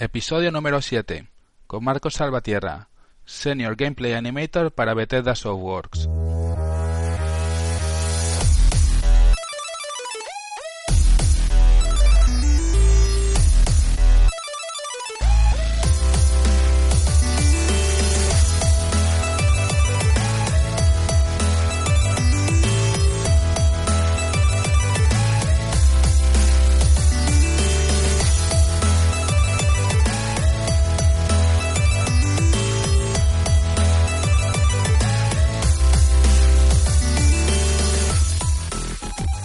[0.00, 1.28] Episodio número 7
[1.66, 2.88] con Marcos Salvatierra,
[3.26, 6.08] Senior Gameplay Animator para Bethesda Softworks.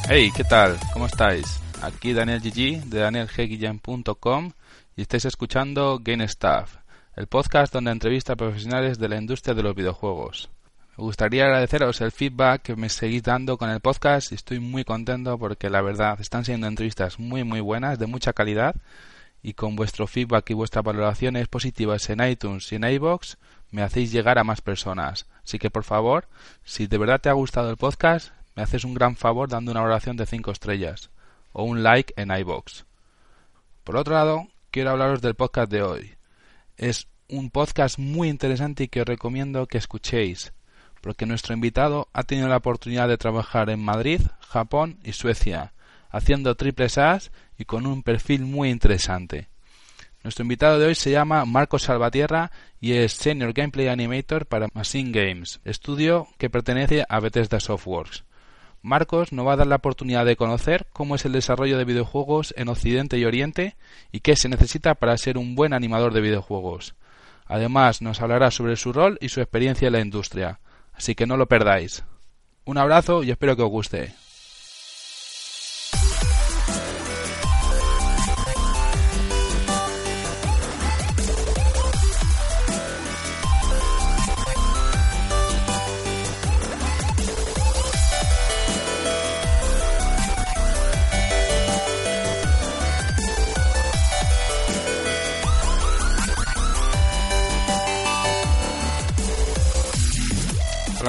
[0.08, 0.78] Hey, ¿qué tal?
[0.94, 1.60] ¿Cómo estáis?
[1.82, 4.52] Aquí Daniel GG de danielgguillem.com
[4.96, 6.76] y estáis escuchando Game Stuff,
[7.16, 10.52] el podcast donde entrevista a profesionales de la industria de los videojuegos.
[10.96, 14.84] Me gustaría agradeceros el feedback que me seguís dando con el podcast y estoy muy
[14.84, 18.76] contento porque la verdad están siendo entrevistas muy muy buenas, de mucha calidad
[19.42, 23.38] y con vuestro feedback y vuestras valoraciones positivas en iTunes y en iBox
[23.72, 25.26] me hacéis llegar a más personas.
[25.44, 26.28] Así que por favor,
[26.64, 29.82] si de verdad te ha gustado el podcast, me haces un gran favor dando una
[29.82, 31.10] valoración de 5 estrellas
[31.52, 32.86] o un like en iBox.
[33.84, 36.16] Por otro lado, quiero hablaros del podcast de hoy.
[36.78, 40.54] Es un podcast muy interesante y que os recomiendo que escuchéis,
[41.02, 45.74] porque nuestro invitado ha tenido la oportunidad de trabajar en Madrid, Japón y Suecia,
[46.10, 49.50] haciendo triples A's y con un perfil muy interesante.
[50.24, 55.12] Nuestro invitado de hoy se llama Marcos Salvatierra y es Senior Gameplay Animator para Machine
[55.12, 58.24] Games, estudio que pertenece a Bethesda Softworks.
[58.86, 62.54] Marcos nos va a dar la oportunidad de conocer cómo es el desarrollo de videojuegos
[62.56, 63.76] en Occidente y Oriente
[64.12, 66.94] y qué se necesita para ser un buen animador de videojuegos.
[67.48, 70.60] Además, nos hablará sobre su rol y su experiencia en la industria.
[70.94, 72.04] Así que no lo perdáis.
[72.64, 74.14] Un abrazo y espero que os guste.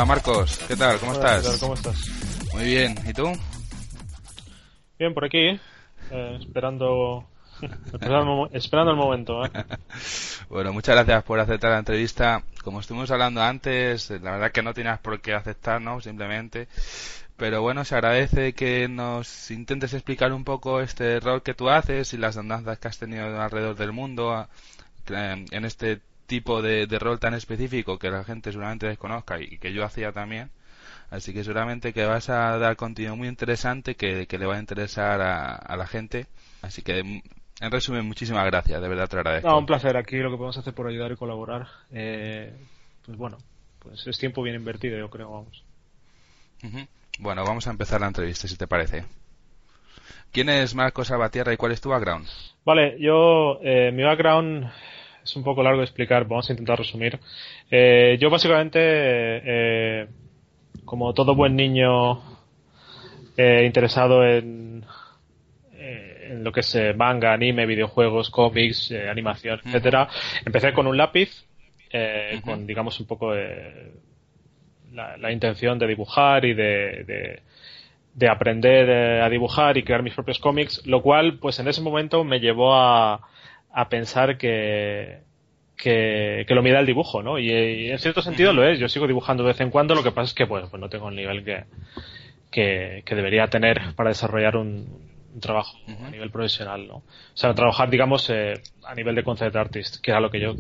[0.07, 1.01] Marcos, ¿qué tal?
[1.01, 1.59] ¿Cómo Hola, estás?
[1.59, 1.97] ¿Cómo estás?
[2.55, 3.33] Muy bien, ¿y tú?
[5.01, 5.59] Bien, por aquí,
[6.13, 7.27] eh, esperando,
[8.53, 9.45] esperando, el momento.
[9.45, 9.51] ¿eh?
[10.49, 12.45] Bueno, muchas gracias por aceptar la entrevista.
[12.63, 16.69] Como estuvimos hablando antes, la verdad que no tienes por qué aceptarnos, simplemente.
[17.37, 22.15] Pero bueno, se agradece que nos intentes explicar un poco este rol que tú haces
[22.15, 24.47] y las andanzas que has tenido alrededor del mundo
[25.09, 29.73] en este tipo de, de rol tan específico que la gente seguramente desconozca y que
[29.73, 30.51] yo hacía también.
[31.11, 34.61] Así que seguramente que vas a dar contenido muy interesante que, que le va a
[34.61, 36.27] interesar a, a la gente.
[36.63, 37.23] Así que, mm,
[37.61, 39.49] en resumen, muchísimas gracias, de verdad te agradezco.
[39.49, 39.97] No, un placer.
[39.97, 41.69] Aquí lo que podemos hacer por ayudar y colaborar.
[41.93, 42.53] Eh,
[43.05, 43.39] pues bueno,
[43.79, 45.63] pues es tiempo bien invertido, yo creo, vamos.
[47.19, 49.05] Bueno, vamos a empezar la entrevista, si te parece.
[50.33, 52.27] ¿Quién es Marcos Salvatierra y cuál es tu background?
[52.65, 54.69] Vale, yo, eh, mi background
[55.27, 57.19] es un poco largo de explicar, vamos a intentar resumir.
[57.71, 60.07] Eh, yo básicamente, eh,
[60.85, 62.23] como todo buen niño
[63.37, 64.85] eh, interesado en,
[65.75, 70.09] eh, en lo que es eh, manga, anime, videojuegos, cómics, eh, animación, etcétera,
[70.45, 71.45] empecé con un lápiz,
[71.91, 72.43] eh, Ujú.
[72.43, 73.91] con digamos un poco eh,
[74.93, 77.43] la, la intención de dibujar y de, de,
[78.15, 82.23] de aprender a dibujar y crear mis propios cómics, lo cual pues en ese momento
[82.23, 83.29] me llevó a,
[83.79, 85.19] a pensar que,
[85.77, 87.39] que, que lo mira el dibujo, ¿no?
[87.39, 90.03] Y, y en cierto sentido lo es, yo sigo dibujando de vez en cuando, lo
[90.03, 91.65] que pasa es que bueno, pues no tengo el nivel que,
[92.51, 94.89] que, que debería tener para desarrollar un,
[95.35, 96.95] un trabajo a nivel profesional, ¿no?
[96.97, 100.55] O sea, trabajar, digamos, eh, a nivel de concept artist, que era lo que yo,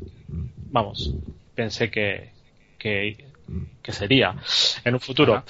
[0.70, 1.14] vamos,
[1.54, 2.32] pensé que,
[2.78, 3.16] que,
[3.82, 4.34] que sería
[4.84, 5.42] en un futuro.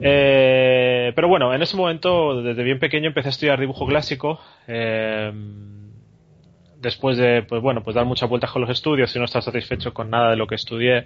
[0.00, 4.40] Eh, pero bueno, en ese momento, desde bien pequeño, empecé a estudiar dibujo clásico.
[4.66, 5.32] eh,
[6.82, 9.94] después de, pues bueno, pues dar muchas vueltas con los estudios y no estar satisfecho
[9.94, 11.04] con nada de lo que estudié,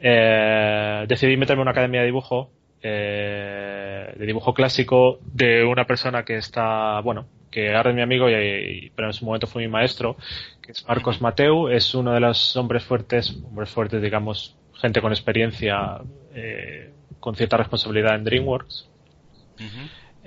[0.00, 2.50] eh, decidí meterme en una academia de dibujo,
[2.82, 8.28] eh, de dibujo clásico, de una persona que está, bueno, que ahora es mi amigo,
[8.28, 10.16] y, pero en su momento fue mi maestro,
[10.60, 15.12] que es Marcos Mateu, es uno de los hombres fuertes, hombres fuertes, digamos, gente con
[15.12, 16.00] experiencia,
[16.34, 16.90] eh,
[17.20, 18.88] con cierta responsabilidad en DreamWorks.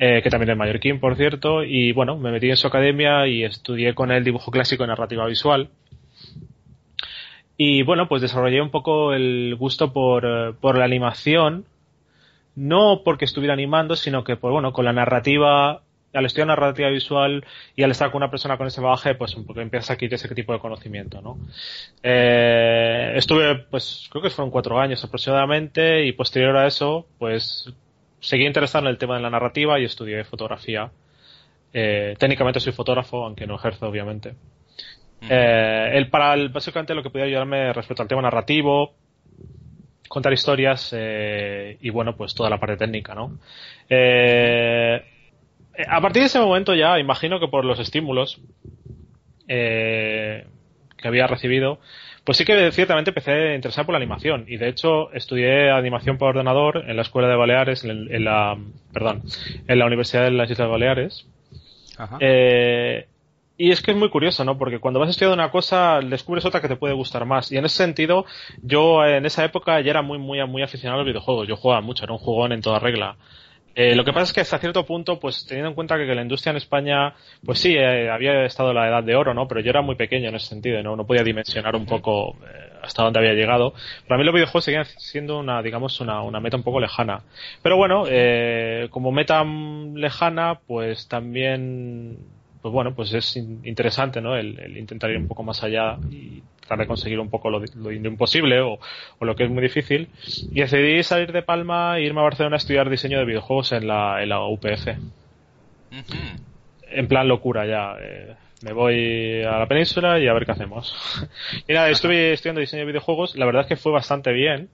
[0.03, 3.43] Eh, que también es mallorquín, por cierto, y bueno, me metí en su academia y
[3.43, 5.69] estudié con él dibujo clásico y narrativa visual.
[7.55, 11.65] Y bueno, pues desarrollé un poco el gusto por, eh, por la animación,
[12.55, 15.83] no porque estuviera animando, sino que por, bueno, con la narrativa,
[16.15, 17.45] al estudiar narrativa visual
[17.75, 20.15] y al estar con una persona con ese bagaje, pues un poco empiezas a adquirir
[20.15, 21.37] ese tipo de conocimiento, ¿no?
[22.01, 27.71] Eh, estuve, pues, creo que fueron cuatro años aproximadamente y posterior a eso, pues,
[28.21, 30.89] seguí interesado en el tema de la narrativa y estudié fotografía.
[31.73, 34.35] Eh, técnicamente soy fotógrafo, aunque no ejerzo, obviamente.
[35.29, 38.95] Eh, el, para el, básicamente lo que podía ayudarme respecto al tema narrativo,
[40.11, 43.39] contar historias eh, y bueno, pues toda la parte técnica, ¿no?
[43.89, 45.01] Eh,
[45.87, 48.41] a partir de ese momento ya, imagino que por los estímulos
[49.47, 50.45] eh,
[50.97, 51.79] que había recibido,
[52.23, 56.17] pues sí que ciertamente empecé a interesar por la animación y de hecho estudié animación
[56.17, 58.57] por ordenador en la escuela de Baleares, en, la,
[58.93, 59.23] perdón,
[59.67, 61.25] en la Universidad de las Islas Baleares.
[61.97, 62.17] Ajá.
[62.19, 63.07] Eh,
[63.61, 64.57] y es que es muy curioso, ¿no?
[64.57, 67.51] Porque cuando vas estudiando una cosa, descubres otra que te puede gustar más.
[67.51, 68.25] Y en ese sentido,
[68.63, 71.47] yo en esa época ya era muy, muy, muy aficionado a los videojuegos.
[71.47, 73.17] Yo jugaba mucho, era un jugón en toda regla.
[73.73, 76.21] Eh, lo que pasa es que hasta cierto punto, pues teniendo en cuenta que, la
[76.21, 77.13] industria en España,
[77.45, 79.47] pues sí, eh, había estado la edad de oro, ¿no?
[79.47, 80.95] Pero yo era muy pequeño en ese sentido, ¿no?
[80.95, 83.73] No podía dimensionar un poco eh, hasta dónde había llegado.
[84.07, 87.21] Para mí los videojuegos seguían siendo una, digamos, una, una meta un poco lejana.
[87.61, 88.03] Pero bueno,
[88.89, 92.17] como meta lejana, pues también
[92.61, 94.35] pues bueno, pues es interesante, ¿no?
[94.35, 98.61] El, intentar ir un poco más allá y tratar de conseguir un poco lo, imposible
[98.61, 98.79] o,
[99.19, 100.09] lo que es muy difícil.
[100.51, 103.87] Y decidí salir de Palma e irme a Barcelona a estudiar diseño de videojuegos en
[103.87, 104.87] la, en la UPF.
[106.89, 107.95] En plan locura ya.
[107.99, 110.95] Eh, me voy a la península y a ver qué hacemos.
[111.67, 113.35] y nada, estuve estudiando diseño de videojuegos.
[113.35, 114.69] La verdad es que fue bastante bien.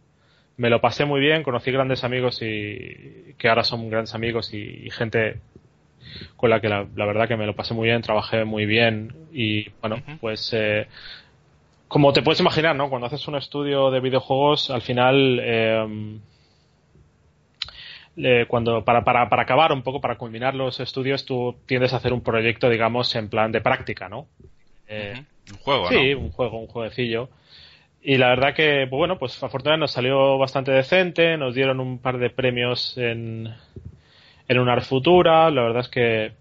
[0.58, 4.90] Me lo pasé muy bien, conocí grandes amigos y que ahora son grandes amigos y
[4.90, 5.40] gente
[6.36, 9.70] con la que la, verdad que me lo pasé muy bien, trabajé muy bien y
[9.82, 10.88] bueno, pues eh,
[11.88, 12.90] como te puedes imaginar, ¿no?
[12.90, 15.40] Cuando haces un estudio de videojuegos, al final
[18.20, 21.98] eh, cuando para, para, para acabar un poco, para culminar los estudios, tú tiendes a
[21.98, 24.28] hacer un proyecto, digamos, en plan de práctica, ¿no?
[24.88, 27.30] Eh, un juego, Sí, un juego, un jueguecillo.
[28.02, 32.00] Y la verdad que, pues bueno, pues afortunadamente nos salió bastante decente, nos dieron un
[32.00, 33.54] par de premios en,
[34.48, 35.52] en una futura.
[35.52, 36.32] La verdad es que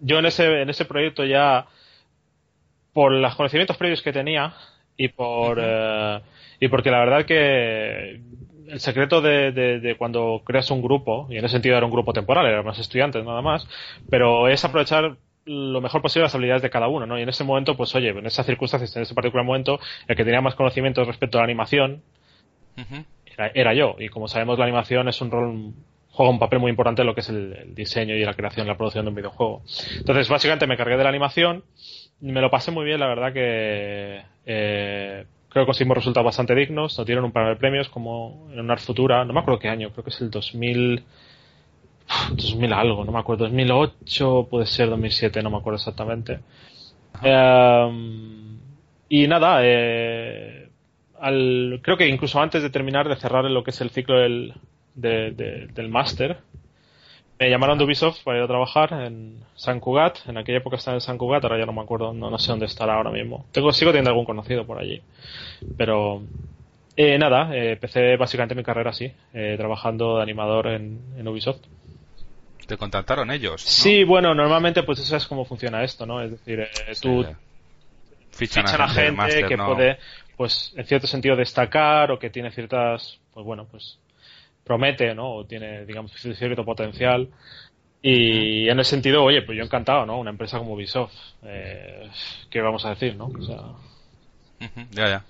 [0.00, 1.66] yo en ese, en ese proyecto ya,
[2.92, 4.54] por los conocimientos previos que tenía
[4.96, 6.20] y por eh,
[6.60, 8.20] y porque la verdad que
[8.68, 12.12] el secreto de, de, cuando creas un grupo, y en ese sentido era un grupo
[12.12, 13.66] temporal, eran más estudiantes nada más,
[14.10, 17.16] pero es aprovechar lo mejor posible las habilidades de cada uno, ¿no?
[17.16, 19.78] Y en ese momento, pues oye, en esas circunstancias, en ese particular momento,
[20.08, 22.02] el que tenía más conocimientos respecto a la animación
[23.24, 23.94] era, era, yo.
[23.98, 25.72] Y como sabemos, la animación es un rol
[26.16, 28.76] juega un papel muy importante en lo que es el, diseño y la creación, la
[28.76, 29.62] producción de un videojuego.
[29.98, 31.62] Entonces, básicamente me cargué de la animación,
[32.20, 36.96] me lo pasé muy bien, la verdad que eh, creo que conseguimos resultados bastante dignos,
[36.98, 39.90] nos dieron un par de premios como en una futura, no me acuerdo qué año,
[39.90, 41.04] creo que es el 2000
[42.30, 46.40] 2000 algo, no me acuerdo, 2008, puede ser 2007, no me acuerdo exactamente.
[47.22, 48.58] Em,
[49.08, 50.68] y nada, eh,
[51.20, 54.54] al, creo que incluso antes de terminar de cerrar lo que es el ciclo del,
[54.94, 56.38] de, del máster,
[57.38, 60.26] me llamaron de Ubisoft para ir a trabajar en San Cugat.
[60.26, 62.66] En aquella época estaba en San Cugat, ahora ya no me acuerdo, no, sé dónde
[62.66, 63.46] estará ahora mismo.
[63.52, 65.02] Tengo, sigo teniendo algún conocido por allí.
[65.76, 66.22] Pero
[66.96, 71.60] eh, nada, eh, empecé básicamente mi carrera así, eh, trabajando de animador en, Ubisoft.
[72.66, 73.62] ¿Te contactaron ellos?
[73.62, 76.22] Sí, bueno, normalmente pues eso es cómo funciona esto, ¿no?
[76.22, 76.68] Es decir, eh,
[77.00, 77.24] tú
[78.30, 79.98] fichan, a gente, que puede,
[80.36, 83.98] pues en cierto sentido destacar o que tiene ciertas, pues bueno, pues
[84.66, 85.36] promete, ¿no?
[85.36, 87.28] O tiene, digamos, cierto potencial.
[88.02, 90.18] Y en ese sentido, oye, pues yo encantado, ¿no?
[90.18, 91.14] Una empresa como Ubisoft.
[91.44, 92.08] Eh,
[92.50, 93.26] ¿Qué vamos a decir, no?
[93.26, 93.62] O sea...
[94.90, 95.24] Ya, ya.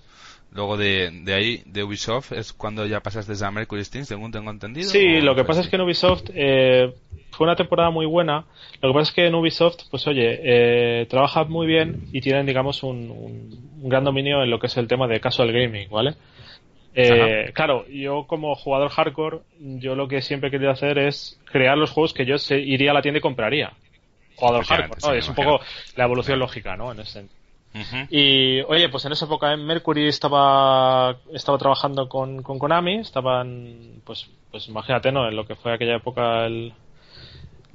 [0.53, 4.33] Luego de, de, ahí, de Ubisoft, es cuando ya pasas desde a Mercury Steam, según
[4.33, 4.89] tengo entendido.
[4.89, 6.95] Sí, lo que pasa es que en Ubisoft eh,
[7.31, 8.47] fue una temporada muy buena.
[8.81, 12.47] Lo que pasa es que en Ubisoft, pues oye, eh, trabaja muy bien y tienen,
[12.47, 16.15] digamos, un, un, gran dominio en lo que es el tema de casual gaming, ¿vale?
[16.99, 21.77] Eh, claro, yo como jugador hardcore, yo lo que siempre he querido hacer es crear
[21.77, 23.73] los juegos que yo iría a la tienda y compraría.
[24.37, 25.13] Jugador hardcore, ¿no?
[25.13, 25.61] Es un poco
[25.95, 26.93] la evolución lógica, ¿no?
[26.93, 27.27] En ese
[28.11, 34.01] Y oye, pues en esa época en Mercury estaba estaba trabajando con, con Konami, estaban
[34.05, 35.29] pues pues imagínate, ¿no?
[35.29, 36.73] En lo que fue aquella época el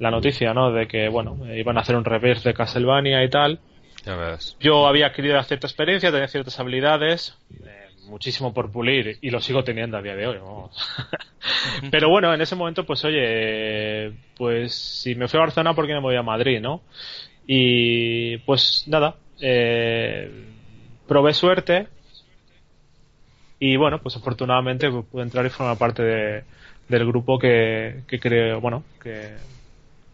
[0.02, 0.72] la noticia, ¿no?
[0.72, 3.60] De que, bueno, iban a hacer un reverse de Castlevania y tal.
[4.04, 4.56] Ya ves.
[4.58, 9.64] Yo había adquirido cierta experiencia, tenía ciertas habilidades, eh, muchísimo por pulir y lo sigo
[9.64, 10.38] teniendo a día de hoy.
[10.38, 10.76] Vamos.
[11.90, 15.92] Pero bueno, en ese momento, pues oye, pues si me fui a Barcelona, ¿por qué
[15.92, 16.82] no me voy a Madrid, no?
[17.46, 20.30] Y pues nada, eh,
[21.06, 21.88] probé suerte
[23.58, 26.44] y bueno, pues afortunadamente pude entrar y formar parte de,
[26.88, 29.34] del grupo que, que creo, bueno, que,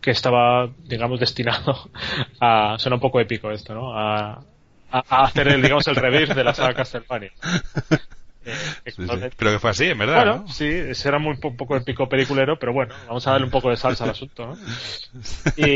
[0.01, 1.91] que estaba, digamos, destinado
[2.41, 2.77] a.
[2.79, 3.93] Suena un poco épico esto, ¿no?
[3.97, 4.43] A,
[4.91, 7.33] a hacer, el, digamos, el reverse de la saga Castlevania.
[8.49, 10.25] Eh, pero que fue así, en verdad.
[10.25, 13.51] Bueno, sí, ese era muy un poco épico peliculero, pero bueno, vamos a darle un
[13.51, 14.57] poco de salsa al asunto, ¿no?
[15.57, 15.71] Y,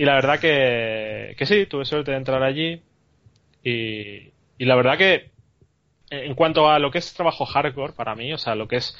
[0.00, 2.80] y la verdad que, que sí, tuve suerte de entrar allí.
[3.62, 5.30] Y, y la verdad que,
[6.10, 8.96] en cuanto a lo que es trabajo hardcore para mí, o sea, lo que es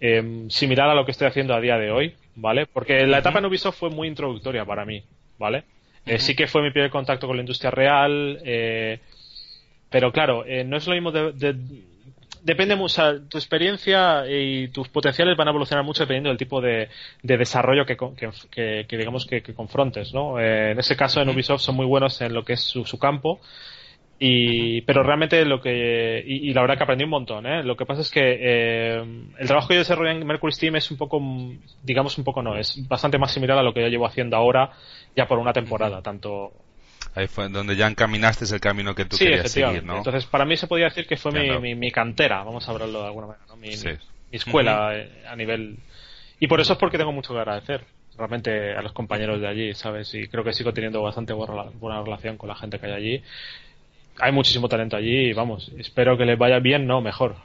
[0.00, 2.66] eh, similar a lo que estoy haciendo a día de hoy, ¿vale?
[2.66, 5.04] Porque la etapa en Ubisoft fue muy introductoria para mí,
[5.38, 5.64] ¿vale?
[6.08, 8.98] Eh, sí que fue mi primer contacto con la industria real, eh,
[9.90, 11.54] pero claro, eh, no es lo mismo de, de
[12.42, 16.88] depende mucho, tu experiencia y tus potenciales van a evolucionar mucho dependiendo del tipo de,
[17.22, 17.96] de desarrollo que,
[18.50, 20.38] que, que, digamos que, confrontes, ¿no?
[20.40, 22.98] Eh, en ese caso en Ubisoft son muy buenos en lo que es su, su
[22.98, 23.40] campo
[24.20, 27.62] y, pero realmente lo que, y, la verdad que aprendí un montón, ¿eh?
[27.62, 29.04] Lo que pasa es que eh,
[29.38, 31.22] el trabajo que yo desarrollo en Mercury Steam es un poco,
[31.84, 34.72] digamos un poco no, es bastante más similar a lo que yo llevo haciendo ahora
[35.14, 36.52] ya por una temporada, tanto...
[37.14, 39.98] Ahí fue donde ya encaminaste el camino que tú querías seguir, ¿no?
[39.98, 43.00] Entonces, para mí se podía decir que fue mi, mi, mi, cantera, vamos a hablarlo
[43.00, 43.56] de alguna manera, ¿no?
[43.56, 45.76] Mi, mi escuela eh, a nivel...
[46.40, 47.84] Y por eso es porque tengo mucho que agradecer
[48.16, 50.12] realmente a los compañeros de allí, ¿sabes?
[50.14, 53.22] Y creo que sigo teniendo bastante buena, buena relación con la gente que hay allí
[54.20, 57.36] hay muchísimo talento allí y vamos, espero que les vaya bien, no, mejor.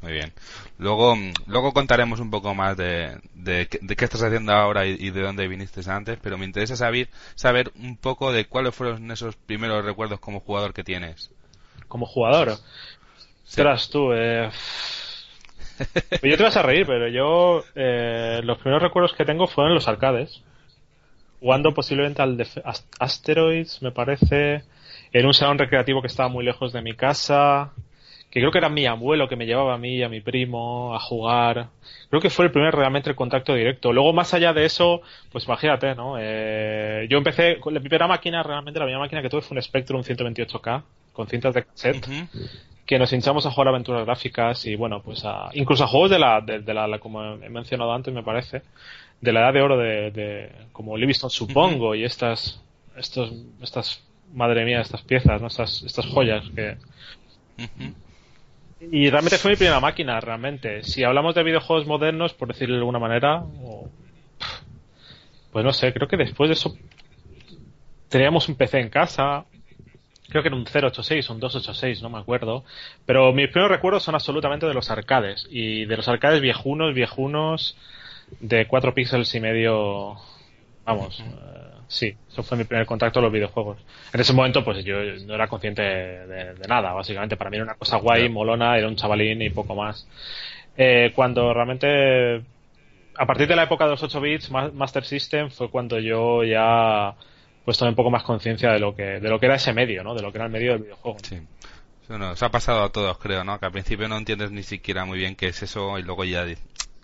[0.00, 0.32] Muy bien.
[0.78, 5.48] Luego, luego contaremos un poco más de, de, qué estás haciendo ahora y, de dónde
[5.48, 10.20] viniste antes, pero me interesa saber, saber un poco de cuáles fueron esos primeros recuerdos
[10.20, 11.32] como jugador que tienes.
[11.88, 12.58] Como jugador.
[13.44, 13.62] Sí.
[13.90, 14.50] tú, eh...
[16.08, 19.74] Pues yo te vas a reír, pero yo eh, los primeros recuerdos que tengo fueron
[19.74, 20.42] los arcades.
[21.40, 22.44] Jugando posiblemente al
[22.98, 24.64] Asteroids, me parece
[25.12, 27.72] en un salón recreativo que estaba muy lejos de mi casa,
[28.30, 30.94] que creo que era mi abuelo que me llevaba a mí y a mi primo
[30.94, 31.68] a jugar.
[32.10, 33.92] Creo que fue el primer realmente el contacto directo.
[33.92, 35.00] Luego, más allá de eso,
[35.32, 36.16] pues imagínate, ¿no?
[36.18, 39.62] Eh, yo empecé, con la primera máquina, realmente la primera máquina que tuve fue un
[39.62, 42.06] Spectrum 128K con cintas de cassette.
[42.84, 46.18] Que nos hinchamos a jugar aventuras gráficas y bueno, pues a, incluso a juegos de
[46.18, 48.62] la, de, la, como he mencionado antes, me parece,
[49.20, 52.62] de la edad de oro de, de como Livingston, supongo, y estas,
[52.96, 55.48] estos, estas madre mía, estas piezas, ¿no?
[55.48, 56.76] estas, estas joyas que...
[58.80, 60.84] Y realmente fue mi primera máquina, realmente.
[60.84, 63.42] Si hablamos de videojuegos modernos, por decirlo de alguna manera,
[65.52, 66.76] pues no sé, creo que después de eso
[68.08, 69.44] teníamos un PC en casa,
[70.28, 72.64] creo que era un 086 o un 286, no me acuerdo.
[73.06, 75.46] Pero mis primeros recuerdos son absolutamente de los arcades.
[75.50, 77.76] Y de los arcades viejunos, viejunos,
[78.40, 80.16] de 4 píxeles y medio.
[80.84, 81.22] Vamos,
[81.88, 83.78] Sí, eso fue mi primer contacto con los videojuegos.
[84.12, 87.38] En ese momento, pues yo no era consciente de, nada, básicamente.
[87.38, 90.06] Para mí era una cosa guay, molona, era un chavalín y poco más.
[90.76, 92.44] Eh, cuando realmente,
[93.16, 97.14] a partir de la época de los 8 bits, Master System, fue cuando yo ya
[97.64, 100.02] pues tomé un poco más conciencia de lo que de lo que era ese medio,
[100.02, 100.14] ¿no?
[100.14, 101.18] De lo que era el medio del videojuego.
[101.22, 101.38] Sí.
[102.08, 103.58] Bueno, se ha pasado a todos, creo, ¿no?
[103.58, 106.46] Que al principio no entiendes ni siquiera muy bien qué es eso y luego ya,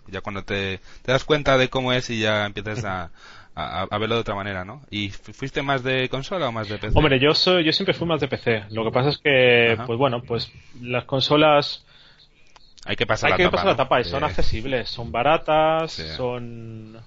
[0.07, 3.11] ya cuando te, te das cuenta de cómo es y ya empiezas a
[3.55, 4.81] a, verlo de otra manera, ¿no?
[4.89, 6.97] ¿Y fuiste más de consola o más de PC?
[6.97, 8.65] Hombre, yo soy, yo siempre fui más de PC.
[8.71, 11.85] Lo que pasa es que, pues bueno, pues las consolas
[12.85, 16.97] hay que pasar hay la que pasar la etapa y son accesibles, son baratas, son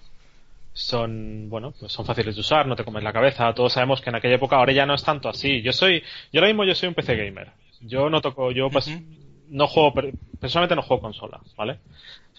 [0.72, 3.52] son bueno pues son fáciles de usar no te comes la cabeza.
[3.54, 5.62] Todos sabemos que en aquella época ahora ya no es tanto así.
[5.62, 6.02] Yo soy
[6.32, 7.52] yo ahora mismo yo soy un PC gamer.
[7.80, 8.90] Yo no toco yo pues
[9.50, 9.94] no juego
[10.40, 11.78] personalmente no juego consola vale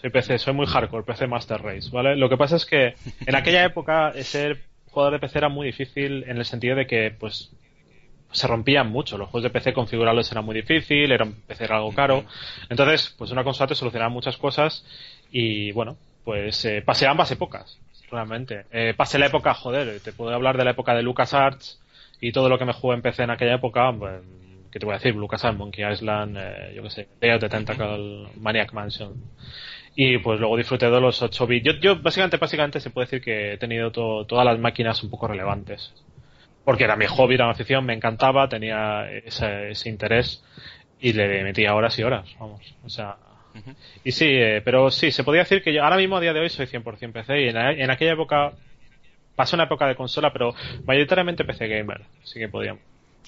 [0.00, 2.16] soy PC, soy muy hardcore, PC Master Race, ¿vale?
[2.16, 2.94] Lo que pasa es que
[3.26, 7.14] en aquella época ser jugador de PC era muy difícil en el sentido de que,
[7.18, 7.50] pues,
[8.32, 9.18] se rompían mucho.
[9.18, 12.24] Los juegos de PC configurarlos era muy difícil, era un PC era algo caro.
[12.68, 14.84] Entonces, pues una consola te solucionaba muchas cosas
[15.30, 17.78] y, bueno, pues eh, pasé ambas épocas,
[18.10, 18.64] realmente.
[18.70, 21.80] Eh, pasé la época, joder, te puedo hablar de la época de LucasArts
[22.20, 24.22] y todo lo que me jugué en PC en aquella época, pues,
[24.70, 25.14] ¿qué te voy a decir?
[25.14, 29.14] LucasArts, Monkey Island, eh, yo qué sé, Day of the Tentacle, Maniac Mansion
[29.94, 31.66] y pues luego disfruté de los 8 bits.
[31.66, 35.28] Yo, yo básicamente, básicamente se puede decir que he tenido todas las máquinas un poco
[35.28, 35.92] relevantes.
[36.64, 40.42] Porque era mi hobby, era mi afición, me encantaba, tenía ese, ese interés
[41.00, 42.60] y le metía horas y horas, vamos.
[42.84, 43.16] O sea,
[44.04, 46.40] Y sí, eh, pero sí, se podría decir que yo ahora mismo a día de
[46.40, 48.52] hoy soy 100% PC y en, aquella época
[49.34, 50.54] pasó una época de consola, pero
[50.84, 52.82] mayoritariamente PC gamer, así que podíamos.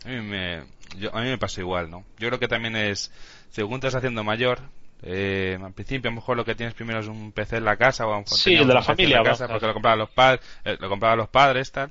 [0.04, 2.04] A mí me, a mí me pasó igual, ¿no?
[2.19, 3.11] Yo creo que también es,
[3.50, 4.61] según te estás haciendo mayor,
[5.02, 7.76] eh, al principio a lo mejor lo que tienes primero es un PC en la
[7.76, 10.76] casa o un sí, el de la familia, casa porque lo compraban los padres, eh,
[10.78, 11.90] lo compraban los padres, tal.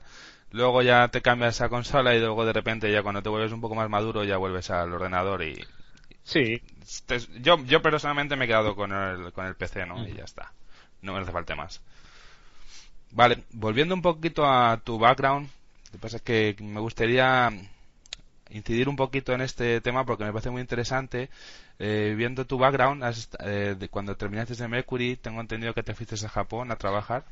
[0.52, 3.62] Luego ya te cambias a consola y luego de repente ya cuando te vuelves un
[3.62, 5.62] poco más maduro ya vuelves al ordenador y
[6.24, 6.62] sí.
[7.42, 10.08] yo yo personalmente me he quedado con el con el PC, ¿no?
[10.08, 10.54] Y ya está.
[11.02, 11.82] No me hace falta más.
[13.12, 15.50] Vale, volviendo un poquito a tu background,
[15.88, 17.52] lo que pasa es que me gustaría
[18.52, 21.30] incidir un poquito en este tema porque me parece muy interesante.
[21.80, 23.04] Eh, viendo tu background,
[23.40, 27.26] eh, de cuando terminaste de Mercury, tengo entendido que te fuiste a Japón a trabajar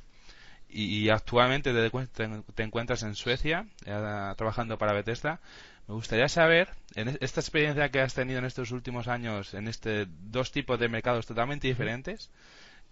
[0.69, 5.39] y, actualmente te, encuentras en Suecia eh, trabajando para Bethesda.
[5.87, 10.05] Me gustaría saber, en esta experiencia que has tenido en estos últimos años, en este
[10.07, 12.29] dos tipos de mercados totalmente diferentes,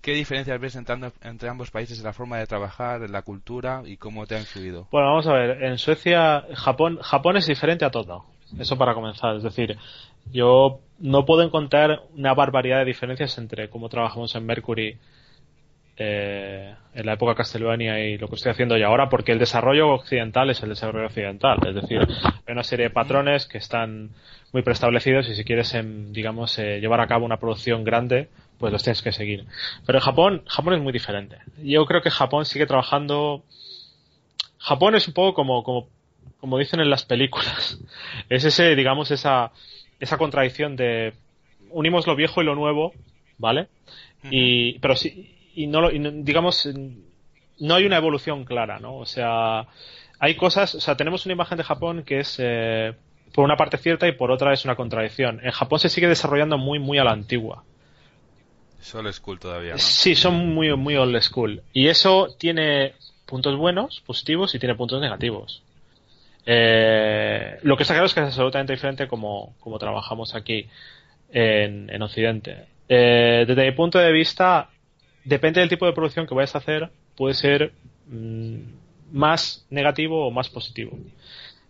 [0.01, 3.97] ¿Qué diferencias ves entre ambos países en la forma de trabajar, en la cultura y
[3.97, 4.87] cómo te ha influido?
[4.91, 5.63] Bueno, vamos a ver.
[5.63, 8.25] En Suecia, Japón, Japón es diferente a todo.
[8.57, 9.35] Eso para comenzar.
[9.35, 9.77] Es decir,
[10.31, 14.97] yo no puedo encontrar una barbaridad de diferencias entre cómo trabajamos en Mercury
[15.99, 19.89] eh, en la época Castlevania y lo que estoy haciendo yo ahora, porque el desarrollo
[19.89, 21.57] occidental es el desarrollo occidental.
[21.67, 24.11] Es decir, hay una serie de patrones que están
[24.53, 28.73] muy preestablecidos y si quieres, em, digamos, eh, llevar a cabo una producción grande, pues
[28.73, 29.45] los tienes que seguir.
[29.85, 31.37] Pero en Japón, Japón es muy diferente.
[31.63, 33.43] Yo creo que Japón sigue trabajando.
[34.57, 35.89] Japón es un poco como, como,
[36.39, 37.79] como dicen en las películas.
[38.29, 39.51] Es ese, digamos, esa,
[39.99, 41.13] esa contradicción de
[41.69, 42.93] unimos lo viejo y lo nuevo,
[43.37, 43.67] ¿vale?
[44.29, 46.67] Y, pero sí, y no, digamos,
[47.59, 48.97] no hay una evolución clara, ¿no?
[48.97, 49.67] O sea,
[50.19, 52.93] hay cosas, o sea, tenemos una imagen de Japón que es, eh,
[53.33, 55.39] por una parte cierta y por otra es una contradicción.
[55.43, 57.63] En Japón se sigue desarrollando muy, muy a la antigua.
[58.79, 59.77] Es old school todavía, ¿no?
[59.77, 61.61] Sí, son muy, muy old school.
[61.73, 62.93] Y eso tiene
[63.25, 65.61] puntos buenos, positivos, y tiene puntos negativos.
[66.45, 70.67] Eh, lo que está claro es que es absolutamente diferente como, como trabajamos aquí
[71.29, 72.65] en, en Occidente.
[72.87, 74.69] Eh, desde mi punto de vista,
[75.25, 77.73] depende del tipo de producción que vayas a hacer, puede ser
[78.07, 78.59] mm,
[79.11, 80.97] más negativo o más positivo.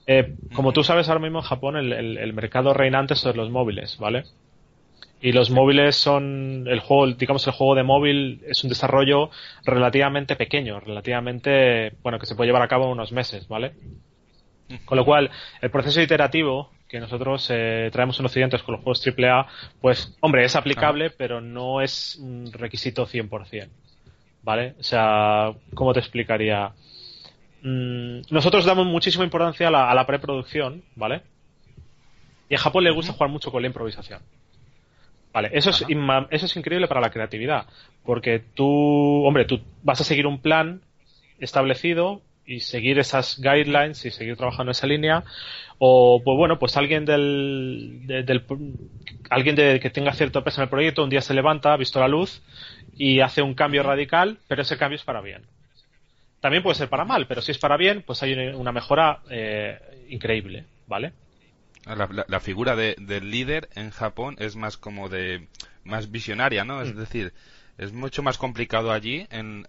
[0.06, 3.98] Eh, como tú sabes, ahora mismo en Japón el, el mercado reinante son los móviles,
[3.98, 4.26] ¿vale?
[5.20, 9.30] Y los móviles son el juego, digamos el juego de móvil es un desarrollo
[9.66, 13.74] relativamente pequeño, relativamente, bueno, que se puede llevar a cabo en unos meses, ¿vale?
[14.86, 19.06] Con lo cual, el proceso iterativo que nosotros eh, traemos en Occidente con los juegos
[19.06, 19.48] AAA,
[19.82, 23.70] pues, hombre, es aplicable, pero no es un requisito 100%,
[24.44, 24.76] ¿vale?
[24.80, 26.74] O sea, ¿cómo te explicaría?
[27.62, 31.24] Mm, nosotros damos muchísima importancia a la, a la preproducción, ¿vale?
[32.50, 34.22] Y a Japón le gusta jugar mucho con la improvisación.
[35.38, 35.86] Vale, eso es,
[36.32, 37.68] eso es increíble para la creatividad,
[38.04, 40.82] porque tú, hombre, tú vas a seguir un plan
[41.38, 45.24] establecido y seguir esas guidelines y seguir trabajando en esa línea,
[45.78, 48.44] o pues bueno, pues alguien del, del
[49.30, 52.00] alguien de, que tenga cierto peso en el proyecto un día se levanta, ha visto
[52.00, 52.42] la luz
[52.96, 55.44] y hace un cambio radical, pero ese cambio es para bien.
[56.40, 59.78] También puede ser para mal, pero si es para bien, pues hay una mejora eh,
[60.10, 61.14] increíble, ¿vale?
[62.28, 65.48] La, figura de, del líder en Japón es más como de
[65.84, 66.82] más visionaria, ¿no?
[66.82, 66.98] Es mm.
[66.98, 67.34] decir,
[67.78, 69.68] es mucho más complicado allí en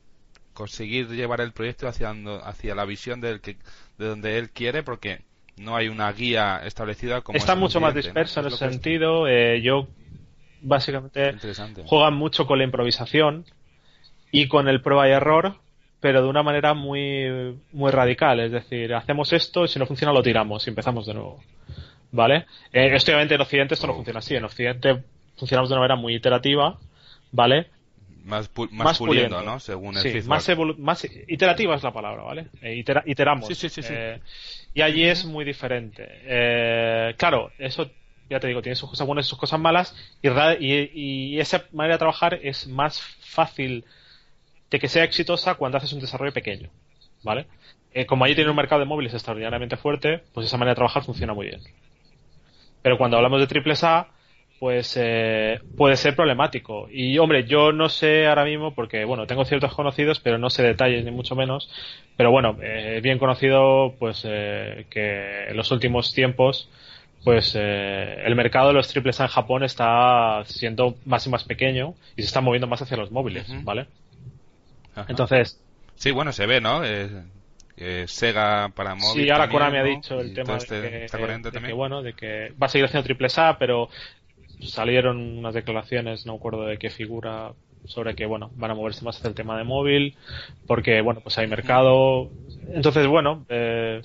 [0.52, 3.57] conseguir llevar el proyecto hacia, hacia la visión del que,
[3.98, 5.20] de donde él quiere porque
[5.57, 9.28] no hay una guía establecida como está mucho más disperso en ese sentido.
[9.28, 9.87] Eh, yo
[10.61, 11.37] básicamente
[11.87, 13.44] juegan mucho con la improvisación
[14.33, 15.57] y con el prueba y error
[16.00, 18.40] pero de una manera muy muy radical.
[18.40, 21.40] Es decir hacemos esto y si no funciona lo tiramos y empezamos de nuevo
[22.12, 22.47] ¿vale?
[22.73, 24.35] Eh, obviamente en Occidente esto no funciona así.
[24.35, 25.03] En Occidente
[25.37, 26.79] funcionamos de una manera muy iterativa,
[27.33, 27.66] ¿vale?
[28.25, 29.59] Más, más, puliendo, ¿no?
[29.59, 32.49] Según el sí, más, más, iterativa es la palabra, ¿vale?
[32.61, 33.47] Eh, iteramos.
[33.49, 34.21] Sí, sí, sí, eh,
[34.75, 36.07] y allí es muy diferente.
[36.07, 37.90] Eh, claro, eso
[38.29, 41.64] ya te digo, tiene sus cosas buenas y sus cosas malas, y, y, y, esa
[41.73, 43.85] manera de trabajar es más fácil
[44.71, 46.68] de que sea exitosa cuando haces un desarrollo pequeño,
[47.23, 47.47] ¿vale?
[47.92, 51.05] Eh, como allí tiene un mercado de móviles extraordinariamente fuerte, pues esa manera de trabajar
[51.05, 51.61] funciona muy bien.
[52.88, 54.07] Pero cuando hablamos de triples A,
[54.59, 56.88] pues eh, puede ser problemático.
[56.90, 60.62] Y hombre, yo no sé ahora mismo, porque bueno, tengo ciertos conocidos, pero no sé
[60.62, 61.70] detalles ni mucho menos.
[62.16, 66.70] Pero bueno, eh, es bien conocido pues eh, que en los últimos tiempos
[67.24, 71.92] pues el mercado de los triples A en Japón está siendo más y más pequeño
[72.16, 73.87] y se está moviendo más hacia los móviles, ¿vale?
[75.09, 75.62] Entonces...
[75.96, 76.81] Sí, bueno, se ve, ¿no?
[78.06, 79.24] Sega para móvil.
[79.24, 82.68] Sí, ahora Konami ha dicho el tema de, este, que, bueno, de que va a
[82.68, 83.88] seguir haciendo triple A, pero
[84.60, 87.52] salieron unas declaraciones, no acuerdo de qué figura,
[87.84, 90.16] sobre que, bueno, van a moverse más hacia el tema de móvil,
[90.66, 92.30] porque, bueno, pues hay mercado.
[92.72, 94.02] Entonces, bueno, eh,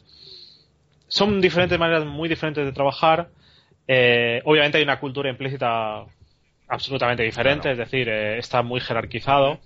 [1.08, 3.30] son diferentes maneras muy diferentes de trabajar.
[3.88, 6.06] Eh, obviamente hay una cultura implícita
[6.68, 9.60] absolutamente diferente, es decir, eh, está muy jerarquizado.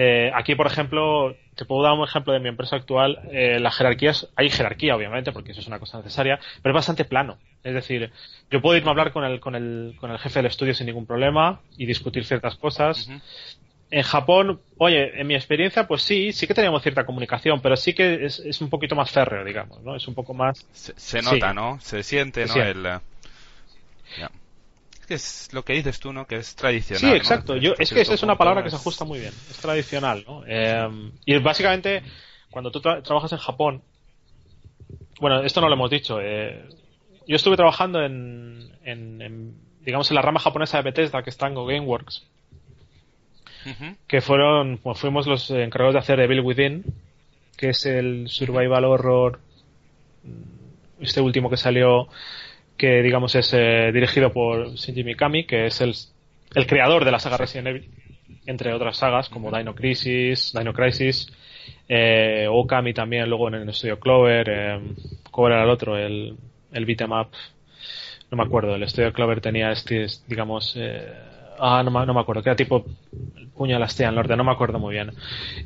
[0.00, 3.18] Eh, aquí, por ejemplo, te puedo dar un ejemplo de mi empresa actual.
[3.32, 7.04] Eh, las jerarquías, hay jerarquía, obviamente, porque eso es una cosa necesaria, pero es bastante
[7.04, 7.38] plano.
[7.64, 8.12] Es decir,
[8.48, 10.86] yo puedo irme a hablar con el, con el, con el jefe del estudio sin
[10.86, 13.10] ningún problema y discutir ciertas cosas.
[13.90, 17.92] En Japón, oye, en mi experiencia, pues sí, sí que teníamos cierta comunicación, pero sí
[17.92, 19.96] que es, es un poquito más férreo, digamos, ¿no?
[19.96, 20.64] Es un poco más.
[20.70, 21.80] Se, nota, ¿no?
[21.80, 22.54] Se siente, ¿no?
[22.54, 23.00] El,
[25.08, 26.26] que es lo que dices tú, ¿no?
[26.26, 27.00] Que es tradicional.
[27.00, 27.56] Sí, exacto.
[27.56, 29.32] Yo, es que esa es una palabra que se ajusta muy bien.
[29.50, 30.44] Es tradicional, ¿no?
[30.46, 32.02] Eh, y básicamente,
[32.50, 33.82] cuando tú trabajas en Japón,
[35.18, 36.20] bueno, esto no lo hemos dicho.
[36.20, 36.62] Eh,
[37.26, 41.54] yo estuve trabajando en, en, digamos, en la rama japonesa de Bethesda, que está en
[41.54, 42.26] Go Gameworks,
[44.06, 46.84] que fueron, pues fuimos los encargados de hacer Evil Within,
[47.56, 49.40] que es el survival horror,
[51.00, 52.08] este último que salió
[52.78, 55.94] que digamos es eh, dirigido por Shinji Mikami, que es el,
[56.54, 57.90] el creador de la saga Resident Evil,
[58.46, 61.30] entre otras sagas como Dino Crisis, Dino Crisis,
[61.88, 64.80] eh, Okami también, luego en el estudio Clover, eh,
[65.30, 65.98] ¿cuál era el otro?
[65.98, 66.36] El,
[66.72, 67.28] el beat'em up,
[68.30, 71.12] no me acuerdo, el estudio Clover tenía este, digamos, eh,
[71.60, 72.84] ah, no, no, me acuerdo, que era tipo
[73.36, 75.12] el puño de la Estrella Norte, no me acuerdo muy bien.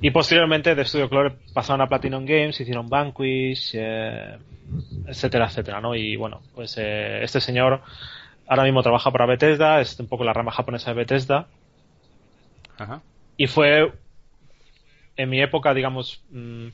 [0.00, 4.38] Y posteriormente de Studio Clover pasaron a Platinum Games, hicieron Vanquish, eh,
[5.06, 5.94] etcétera, etcétera, ¿no?
[5.94, 7.82] Y bueno, pues eh, este señor
[8.46, 11.46] ahora mismo trabaja para Bethesda, es un poco la rama japonesa de Bethesda.
[12.78, 13.02] Ajá.
[13.36, 13.92] Y fue
[15.16, 16.68] en mi época, digamos, mm,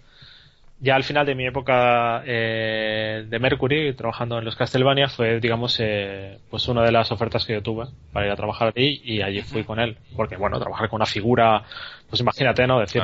[0.81, 5.77] ya al final de mi época eh, de Mercury, trabajando en los Castlevania, fue, digamos,
[5.81, 9.21] eh, pues una de las ofertas que yo tuve para ir a trabajar allí y
[9.21, 9.97] allí fui con él.
[10.17, 11.65] Porque, bueno, trabajar con una figura,
[12.09, 12.79] pues imagínate, ¿no?
[12.79, 13.03] Decir,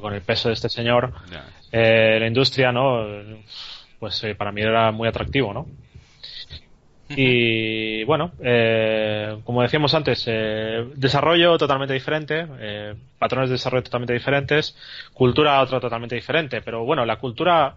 [0.00, 1.12] con el peso de este señor,
[1.72, 3.04] eh, la industria, ¿no?
[3.98, 5.66] Pues eh, para mí era muy atractivo, ¿no?
[7.16, 14.12] Y bueno, eh, como decíamos antes, eh, desarrollo totalmente diferente, eh, patrones de desarrollo totalmente
[14.12, 14.76] diferentes,
[15.12, 16.60] cultura otra totalmente diferente.
[16.62, 17.74] Pero bueno, la cultura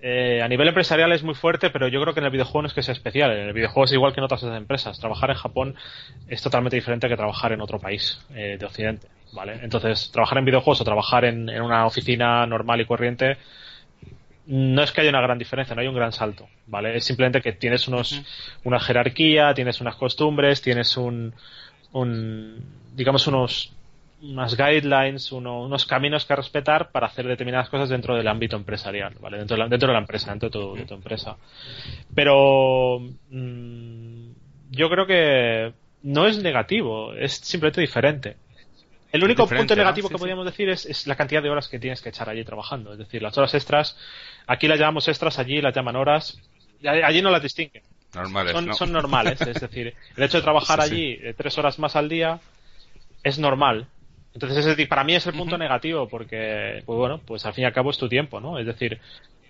[0.00, 2.68] eh, a nivel empresarial es muy fuerte, pero yo creo que en el videojuego no
[2.68, 3.30] es que sea especial.
[3.30, 4.98] En el videojuego es igual que en otras empresas.
[4.98, 5.76] Trabajar en Japón
[6.26, 9.06] es totalmente diferente que trabajar en otro país de Occidente.
[9.32, 9.60] ¿vale?
[9.62, 13.36] Entonces, trabajar en videojuegos o trabajar en, en una oficina normal y corriente
[14.46, 16.96] no es que haya una gran diferencia, no hay un gran salto, ¿vale?
[16.96, 18.22] Es simplemente que tienes unos,
[18.64, 21.34] una jerarquía, tienes unas costumbres, tienes un,
[21.92, 23.72] un digamos, unos,
[24.22, 29.38] unas guidelines, unos caminos que respetar para hacer determinadas cosas dentro del ámbito empresarial, ¿vale?
[29.38, 31.36] Dentro de la, dentro de la empresa, dentro de tu, empresa.
[32.14, 34.30] Pero mm,
[34.70, 38.36] yo creo que no es negativo, es simplemente diferente.
[39.12, 42.02] El único punto negativo que podríamos decir es, es, la cantidad de horas que tienes
[42.02, 42.92] que echar allí trabajando.
[42.92, 43.96] Es decir, las horas extras
[44.46, 46.38] Aquí las llamamos extras, allí las llaman horas.
[46.84, 47.82] Allí no las distinguen.
[48.14, 51.96] Normales, son, son normales, es decir, el hecho de trabajar allí eh, tres horas más
[51.96, 52.40] al día
[53.22, 53.88] es normal.
[54.32, 57.66] Entonces, es para mí es el punto negativo porque, pues bueno, pues al fin y
[57.66, 58.58] al cabo es tu tiempo, ¿no?
[58.58, 59.00] Es decir,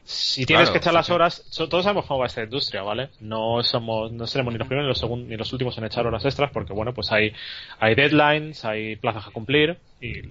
[0.07, 3.09] si tienes que echar las horas, todos sabemos cómo va esta industria, ¿vale?
[3.19, 6.07] No somos, no seremos ni los primeros ni los, segundos, ni los últimos en echar
[6.07, 7.33] horas extras porque, bueno, pues hay,
[7.81, 10.23] hay deadlines, hay plazas a cumplir y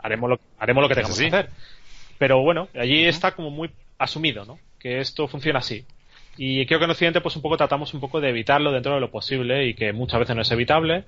[0.00, 1.50] haremos lo, haremos lo que tengamos que hacer.
[2.16, 4.60] Pero bueno, allí está como muy asumido, ¿no?
[4.78, 5.84] Que esto funciona así.
[6.36, 9.00] Y creo que en Occidente pues un poco tratamos un poco de evitarlo dentro de
[9.00, 11.06] lo posible y que muchas veces no es evitable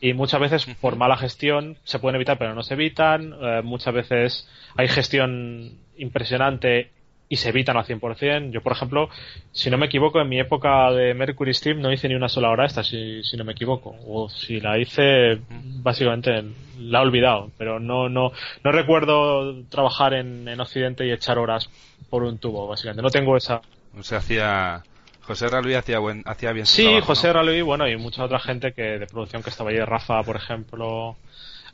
[0.00, 3.92] y muchas veces por mala gestión se pueden evitar pero no se evitan, eh, muchas
[3.92, 6.90] veces hay gestión impresionante
[7.32, 8.50] y se evitan al 100%.
[8.50, 9.08] Yo, por ejemplo,
[9.52, 12.50] si no me equivoco, en mi época de Mercury Steam no hice ni una sola
[12.50, 13.94] hora esta, si, si no me equivoco.
[14.04, 16.42] O si la hice, básicamente
[16.80, 17.52] la he olvidado.
[17.56, 18.32] Pero no, no,
[18.64, 21.70] no recuerdo trabajar en, en Occidente y echar horas
[22.10, 23.02] por un tubo, básicamente.
[23.02, 23.60] No tengo esa.
[23.96, 24.82] O sea, hacía.
[25.22, 27.64] José Raluí hacía, buen, hacía bien Sí, José ¿no?
[27.64, 31.16] bueno, y mucha otra gente que de producción que estaba allí, Rafa, por ejemplo.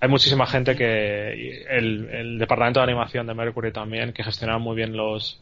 [0.01, 1.65] Hay muchísima gente que.
[1.71, 5.41] El, el departamento de animación de Mercury también, que gestionaba muy bien los.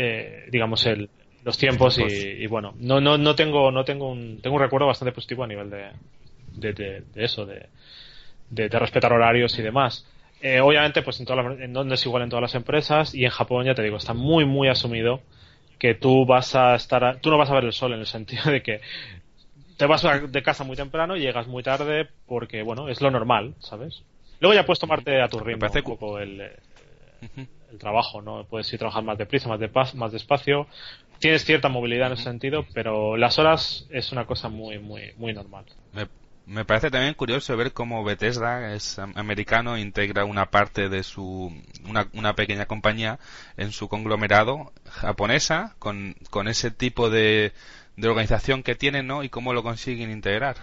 [0.00, 1.10] Eh, digamos, el,
[1.42, 5.10] los tiempos y, bueno, no, no, no tengo, no tengo un, tengo un recuerdo bastante
[5.10, 5.90] positivo a nivel de,
[6.54, 7.66] de, de, eso, de,
[8.48, 10.06] de, respetar horarios y demás.
[10.40, 13.30] Eh, obviamente, pues en, todas en donde es igual en todas las empresas y en
[13.30, 15.20] Japón, ya te digo, está muy, muy asumido
[15.80, 18.52] que tú vas a estar, tú no vas a ver el sol en el sentido
[18.52, 18.80] de que
[19.76, 23.54] te vas de casa muy temprano y llegas muy tarde porque, bueno, es lo normal,
[23.58, 24.04] ¿sabes?
[24.38, 26.52] Luego ya puedes tomarte a tu ritmo un poco el,
[27.70, 28.44] el trabajo, ¿no?
[28.44, 30.66] Puedes ir a trabajar más deprisa, más, de paz, más despacio,
[31.18, 35.32] tienes cierta movilidad en ese sentido, pero las horas es una cosa muy, muy, muy
[35.32, 35.64] normal.
[36.46, 41.52] Me, parece también curioso ver cómo Bethesda es americano integra una parte de su
[41.86, 43.18] una, una pequeña compañía
[43.58, 47.52] en su conglomerado japonesa con, con ese tipo de,
[47.96, 49.24] de organización que tienen, ¿no?
[49.24, 50.56] Y cómo lo consiguen integrar.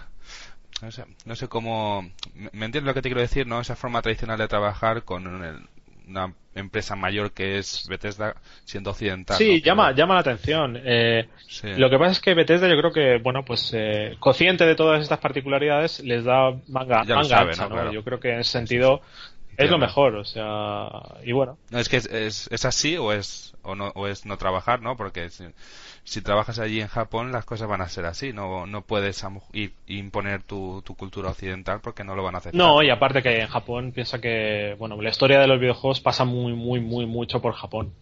[0.82, 2.10] No sé, no sé cómo.
[2.34, 3.46] ¿Me entiendes lo que te quiero decir?
[3.46, 3.60] ¿No?
[3.60, 5.68] Esa forma tradicional de trabajar con
[6.06, 9.36] una empresa mayor que es Bethesda siendo occidental.
[9.36, 10.80] Sí, llama, llama la atención.
[10.82, 11.28] Eh,
[11.76, 15.02] Lo que pasa es que Bethesda yo creo que, bueno, pues eh, consciente de todas
[15.02, 17.92] estas particularidades les da manga, manga ancha, ¿no?
[17.92, 19.02] Yo creo que en ese sentido
[19.56, 20.88] es lo mejor, o sea,
[21.24, 21.58] y bueno.
[21.70, 24.96] No, es que es, es, así o es, o no, o es no trabajar, ¿no?
[24.96, 25.28] Porque
[26.06, 28.32] si trabajas allí en Japón, las cosas van a ser así.
[28.32, 32.54] No, no puedes ir, imponer tu, tu, cultura occidental porque no lo van a hacer.
[32.54, 36.24] No, y aparte que en Japón piensa que, bueno, la historia de los videojuegos pasa
[36.24, 37.92] muy, muy, muy mucho por Japón.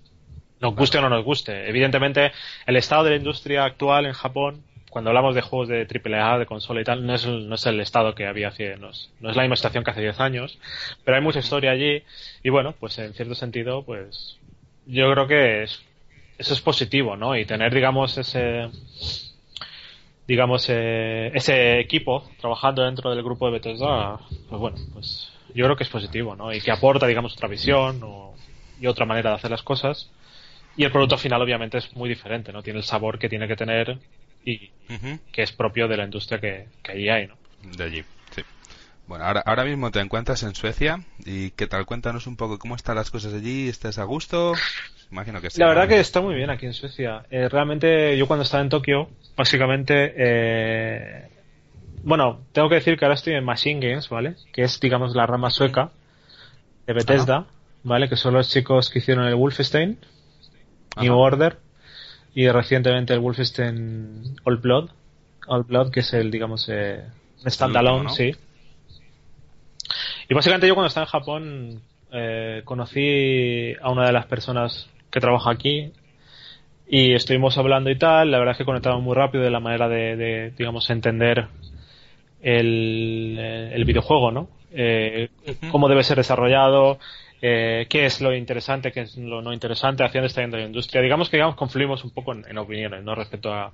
[0.61, 1.67] Nos guste o no nos guste.
[1.67, 2.33] Evidentemente,
[2.67, 6.47] el estado de la industria actual en Japón, cuando hablamos de juegos de AAA, de
[6.47, 9.31] consola y tal, no es, no es el estado que había hace, no es, no
[9.31, 10.59] es la misma situación que hace 10 años,
[11.05, 12.03] pero hay mucha historia allí
[12.43, 14.39] y bueno, pues en cierto sentido, pues
[14.85, 15.83] yo creo que es
[16.39, 17.37] eso es positivo, ¿no?
[17.37, 18.69] Y tener, digamos, ese
[20.27, 24.19] digamos eh, ese equipo trabajando dentro del grupo de Bethesda,
[24.49, 26.53] pues bueno, pues yo creo que es positivo, ¿no?
[26.53, 28.01] Y que aporta, digamos, otra visión
[28.81, 30.11] y otra manera de hacer las cosas.
[30.77, 32.63] Y el producto final, obviamente, es muy diferente, ¿no?
[32.63, 33.99] Tiene el sabor que tiene que tener
[34.45, 34.71] y
[35.33, 37.37] que es propio de la industria que, que allí hay, ¿no?
[37.77, 38.05] De allí.
[39.07, 41.85] Bueno, ahora, ahora mismo te encuentras en Suecia y ¿qué tal?
[41.85, 44.55] Cuéntanos un poco cómo están las cosas allí, ¿estás a gusto?
[45.11, 45.61] Imagino que sí.
[45.61, 47.25] La verdad que está muy bien aquí en Suecia.
[47.31, 51.29] Eh, realmente yo cuando estaba en Tokio, básicamente, eh,
[52.03, 54.37] bueno, tengo que decir que ahora estoy en Machine Games, ¿vale?
[54.53, 55.91] Que es, digamos, la rama sueca
[56.87, 57.47] de Bethesda,
[57.83, 58.09] ¿vale?
[58.09, 59.99] Que son los chicos que hicieron el Wolfenstein,
[60.97, 61.59] New Order,
[62.35, 64.89] y recientemente el Wolfenstein All Blood,
[65.47, 67.05] All Blood, que es el, digamos, eh,
[67.47, 68.35] standalone, sí
[70.29, 71.83] y básicamente yo cuando estaba en Japón
[72.13, 75.93] eh, conocí a una de las personas que trabaja aquí
[76.87, 78.31] y estuvimos hablando y tal.
[78.31, 81.49] La verdad es que conectamos muy rápido de la manera de, digamos, entender
[82.43, 84.49] el, eh, el videojuego, ¿no?
[84.73, 85.29] Eh,
[85.71, 86.99] cómo debe ser desarrollado,
[87.41, 91.03] qué es lo interesante, qué es lo no interesante, hacia dónde está yendo la industria.
[91.03, 93.15] Digamos que digamos confluimos un poco en, en opiniones, ¿no?
[93.15, 93.73] Respecto a,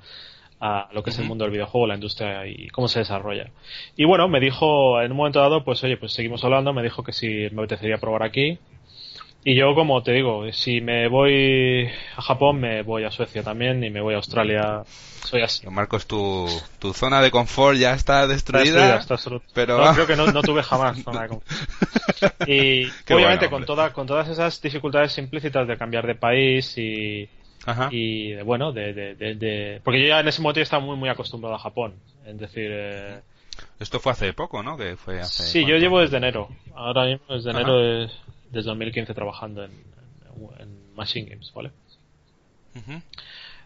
[0.60, 3.50] a lo que es el mundo del videojuego, la industria y cómo se desarrolla.
[3.96, 7.02] Y bueno, me dijo en un momento dado, pues oye, pues seguimos hablando, me dijo
[7.02, 8.58] que si me apetecería probar aquí.
[9.42, 13.82] Y yo, como te digo, si me voy a Japón, me voy a Suecia también
[13.82, 14.82] y me voy a Australia.
[15.24, 15.66] Soy así.
[15.66, 16.46] Marcos, tu,
[16.78, 18.96] tu zona de confort ya está destruida.
[18.96, 19.16] Está
[19.54, 21.50] pero creo que no, tuve jamás zona de confort.
[22.46, 27.26] Y obviamente con, toda, con todas esas dificultades implícitas de cambiar de país y,
[27.90, 31.08] y bueno, de, de, de, porque yo ya en ese momento ya estaba muy, muy
[31.08, 31.94] acostumbrado a Japón.
[32.24, 33.20] Es decir, eh,
[33.78, 34.76] esto fue hace poco, ¿no?
[34.76, 36.48] Que fue hace sí, yo llevo desde enero.
[36.74, 38.10] Ahora mismo desde enero, de,
[38.50, 39.72] desde 2015 trabajando en,
[40.58, 41.70] en, Machine Games, ¿vale?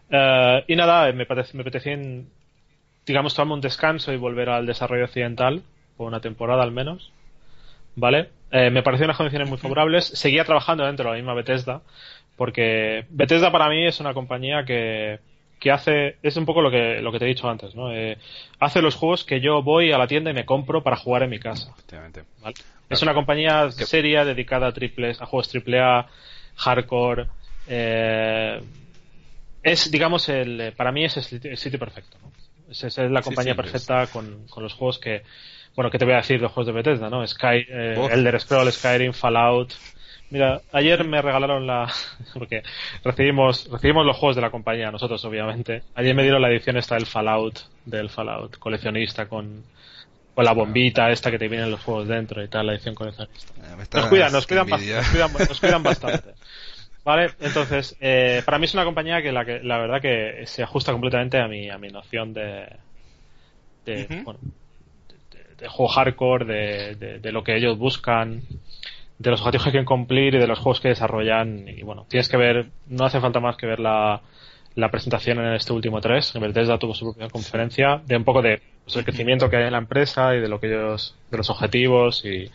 [0.09, 1.97] Eh, y nada, me, parece, me apetecía,
[3.05, 5.63] digamos, tomarme un descanso y volver al desarrollo occidental,
[5.97, 7.11] por una temporada al menos.
[7.97, 8.29] ¿Vale?
[8.51, 10.05] Eh, me parecieron unas condiciones muy favorables.
[10.05, 11.81] Seguía trabajando dentro de la misma Bethesda,
[12.35, 15.19] porque Bethesda para mí es una compañía que,
[15.59, 17.91] que hace, es un poco lo que, lo que te he dicho antes, ¿no?
[17.91, 18.17] Eh,
[18.59, 21.29] hace los juegos que yo voy a la tienda y me compro para jugar en
[21.29, 21.73] mi casa.
[22.89, 26.07] Es una compañía seria dedicada a triples, a juegos AAA,
[26.55, 27.27] hardcore,
[27.67, 28.61] eh,
[29.63, 32.31] es, digamos, el, para mí es el, sitio perfecto, ¿no?
[32.69, 35.23] Es, es la compañía perfecta con, con, los juegos que,
[35.75, 37.25] bueno, ¿qué te voy a decir de los juegos de Bethesda, no?
[37.25, 39.73] Sky, eh, Elder Scrolls, Skyrim, Fallout,
[40.35, 41.89] Mira, ayer me regalaron la.
[42.33, 42.61] Porque
[43.05, 45.83] recibimos, recibimos los juegos de la compañía, nosotros obviamente.
[45.95, 49.63] Ayer me dieron la edición esta del Fallout, del Fallout coleccionista con,
[50.33, 53.53] con la bombita esta que te vienen los juegos dentro y tal, la edición coleccionista.
[53.63, 56.31] Eh, nos cuidan, nos cuidan, nos cuidan, bastante.
[57.05, 60.63] Vale, entonces, eh, para mí es una compañía que la, que la verdad que se
[60.63, 62.75] ajusta completamente a mi, a mi noción de,
[63.85, 64.39] de, bueno,
[65.57, 68.41] de, juego hardcore, de, de, lo que ellos buscan,
[69.17, 71.67] de los objetivos que quieren cumplir y de los juegos que desarrollan.
[71.67, 74.21] Y bueno, tienes que ver, no hace falta más que ver la,
[74.75, 76.35] la presentación en este último tres.
[76.35, 79.63] En Bethesda tuvo su propia conferencia de un poco de pues, el crecimiento que hay
[79.63, 82.51] en la empresa y de lo que ellos, de los objetivos y,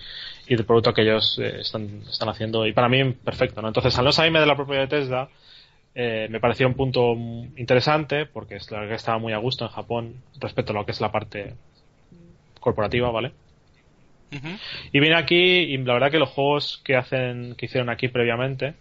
[0.46, 2.66] y del producto que ellos eh, están, están haciendo.
[2.66, 3.68] Y para mí, perfecto, ¿no?
[3.68, 5.28] Entonces, al no salirme de la propia Bethesda,
[5.94, 7.14] eh, me pareció un punto
[7.56, 10.92] interesante porque es la que estaba muy a gusto en Japón respecto a lo que
[10.92, 11.54] es la parte
[12.60, 13.32] corporativa, ¿vale?
[14.92, 18.74] Y vine aquí y la verdad que los juegos que hacen, que hicieron aquí previamente,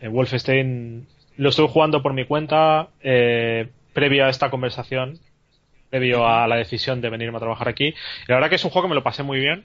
[0.00, 5.18] eh, Wolfenstein lo estoy jugando por mi cuenta eh, previo a esta conversación,
[5.90, 7.88] previo a la decisión de venirme a trabajar aquí.
[7.88, 7.94] Y
[8.28, 9.62] la verdad que es un juego que me lo pasé muy bien.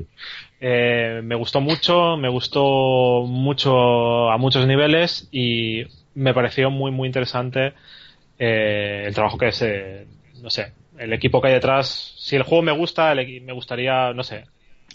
[0.60, 5.84] Eh, me gustó mucho, me gustó mucho a muchos niveles y
[6.16, 7.74] me pareció muy, muy interesante
[8.40, 10.08] eh, el trabajo que es, eh,
[10.42, 12.16] no sé, el equipo que hay detrás.
[12.18, 14.46] Si el juego me gusta, el me gustaría, no sé,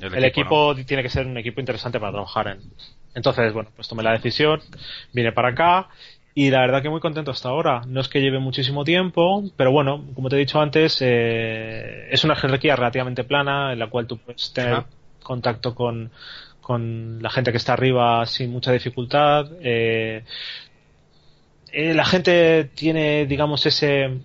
[0.00, 2.61] El el equipo, equipo tiene que ser un equipo interesante para trabajar en.
[3.14, 4.61] Entonces, bueno, pues tomé la decisión,
[5.12, 5.88] vine para acá
[6.34, 7.82] y la verdad que muy contento hasta ahora.
[7.87, 12.22] No es que lleve muchísimo tiempo, pero bueno, como te he dicho antes, eh, es
[12.22, 14.87] una jerarquía relativamente plana en la cual tú puedes tener Ajá.
[15.22, 16.12] contacto con,
[16.61, 19.46] con la gente que está arriba sin mucha dificultad.
[19.61, 20.22] eh,
[21.72, 24.20] eh, la gente tiene, digamos, ese,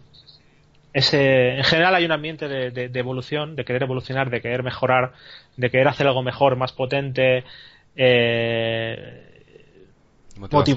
[0.94, 4.64] ese, en general hay un ambiente de, de- de evolución, de querer evolucionar, de querer
[4.64, 5.14] mejorar,
[5.58, 7.44] de querer hacer algo mejor, más potente,
[7.96, 9.30] eh,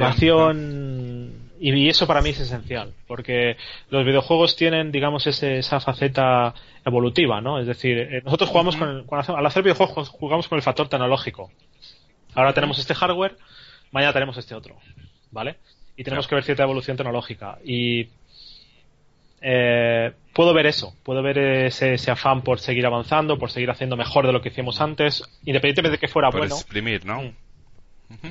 [0.06, 3.56] motivación, y, y eso para mí es esencial, porque
[3.90, 7.58] los videojuegos tienen, digamos, ese, esa faceta evolutiva, ¿no?
[7.58, 10.62] Es decir, eh, nosotros jugamos con el, cuando hacemos- al hacer videojuegos jugamos con el
[10.62, 11.50] factor tecnológico.
[12.34, 13.36] Ahora tenemos este hardware,
[13.92, 14.76] mañana tenemos este otro,
[15.30, 15.56] ¿vale?
[15.96, 16.28] Y tenemos Claro.
[16.28, 17.58] que ver cierta evolución tecnológica.
[17.64, 18.08] Y
[19.48, 23.96] eh, puedo ver eso, puedo ver ese, ese afán por seguir avanzando, por seguir haciendo
[23.96, 26.56] mejor de lo que hicimos antes, independientemente de que fuera Por bueno.
[26.56, 27.22] exprimir, ¿no?
[27.22, 28.28] Mm.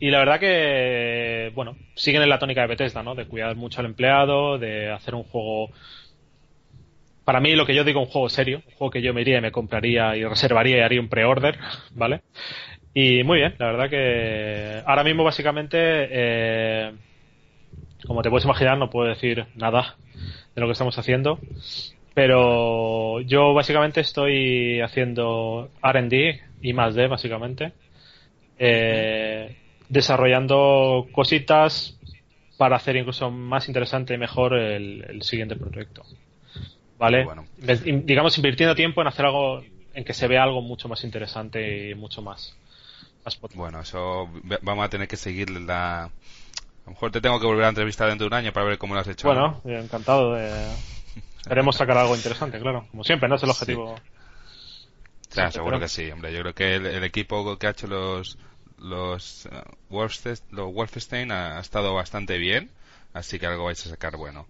[0.00, 3.14] Y la verdad que, bueno, siguen en la tónica de Bethesda, ¿no?
[3.14, 5.70] De cuidar mucho al empleado, de hacer un juego.
[7.24, 9.38] Para mí, lo que yo digo, un juego serio, un juego que yo me iría
[9.38, 11.56] y me compraría y reservaría y haría un pre-order,
[11.92, 12.22] ¿vale?
[12.94, 16.92] Y muy bien, la verdad que ahora mismo, básicamente, eh,
[18.08, 19.96] como te puedes imaginar, no puedo decir nada
[20.58, 21.38] de lo que estamos haciendo.
[22.14, 27.72] Pero yo básicamente estoy haciendo RD y más D, básicamente.
[28.58, 29.56] Eh,
[29.88, 31.96] desarrollando cositas
[32.56, 36.02] para hacer incluso más interesante y mejor el, el siguiente proyecto.
[36.98, 37.24] ¿Vale?
[37.24, 37.46] Bueno.
[37.56, 39.62] Digamos, invirtiendo tiempo en hacer algo,
[39.94, 42.56] en que se vea algo mucho más interesante y mucho más,
[43.24, 43.60] más potente.
[43.60, 44.28] Bueno, eso
[44.62, 46.10] vamos a tener que seguir la...
[46.88, 48.78] A lo mejor te tengo que volver a entrevistar dentro de un año para ver
[48.78, 49.28] cómo lo has hecho.
[49.28, 50.50] Bueno, eh, encantado de.
[51.40, 52.86] Esperemos sacar algo interesante, claro.
[52.90, 53.94] Como siempre, no es el objetivo.
[55.30, 56.32] Claro, seguro pero- que sí, hombre.
[56.32, 58.38] Yo creo que el, el equipo que ha hecho los
[58.78, 59.48] los
[59.90, 62.70] Wolfste- los Wolfenstein ha, ha estado bastante bien,
[63.12, 64.46] así que algo vais a sacar bueno.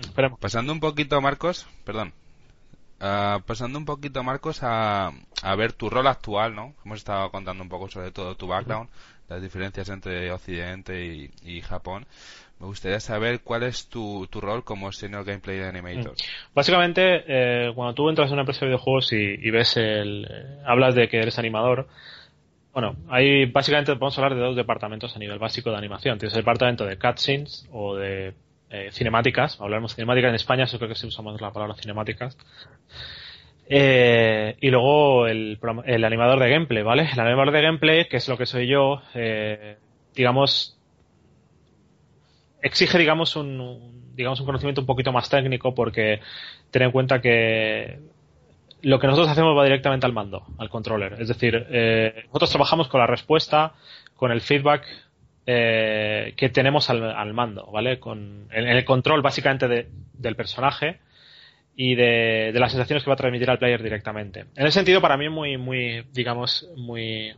[0.00, 0.38] Esperemos.
[0.38, 2.14] Pasando un poquito, Marcos, perdón.
[3.00, 6.74] Ah, pasando un poquito, Marcos, a, a ver tu rol actual, ¿no?
[6.84, 8.88] Hemos estado contando un poco sobre todo tu background,
[9.28, 12.06] las diferencias entre Occidente y, Japón.
[12.60, 16.14] Me gustaría saber cuál es tu, tu rol como Senior Gameplay Animator.
[16.54, 20.26] Básicamente, eh, cuando tú entras en una empresa de videojuegos y, y ves el.
[20.28, 21.86] eh, hablas de que eres animador.
[22.72, 26.18] Bueno, ahí básicamente podemos hablar de dos departamentos a nivel básico de animación.
[26.18, 28.34] Tienes el departamento de cutscenes o de
[28.70, 29.60] eh, cinemáticas.
[29.60, 32.36] Hablaremos de cinemáticas en España, eso creo que se usa más la palabra cinemáticas.
[33.70, 37.08] Eh, y luego el, el animador de gameplay, ¿vale?
[37.12, 39.76] El animador de gameplay, que es lo que soy yo, eh,
[40.14, 40.78] digamos,
[42.62, 46.20] exige, digamos, un, digamos, un conocimiento un poquito más técnico porque
[46.70, 47.98] ten en cuenta que
[48.82, 51.16] lo que nosotros hacemos va directamente al mando, al controller.
[51.20, 53.74] Es decir, eh, nosotros trabajamos con la respuesta,
[54.16, 54.86] con el feedback
[55.46, 57.98] que tenemos al, al mando, ¿vale?
[57.98, 60.98] Con en el control básicamente de- del personaje
[61.80, 64.40] y de, de las sensaciones que va a transmitir al player directamente.
[64.56, 67.32] En ese sentido, para mí es muy, muy, digamos, muy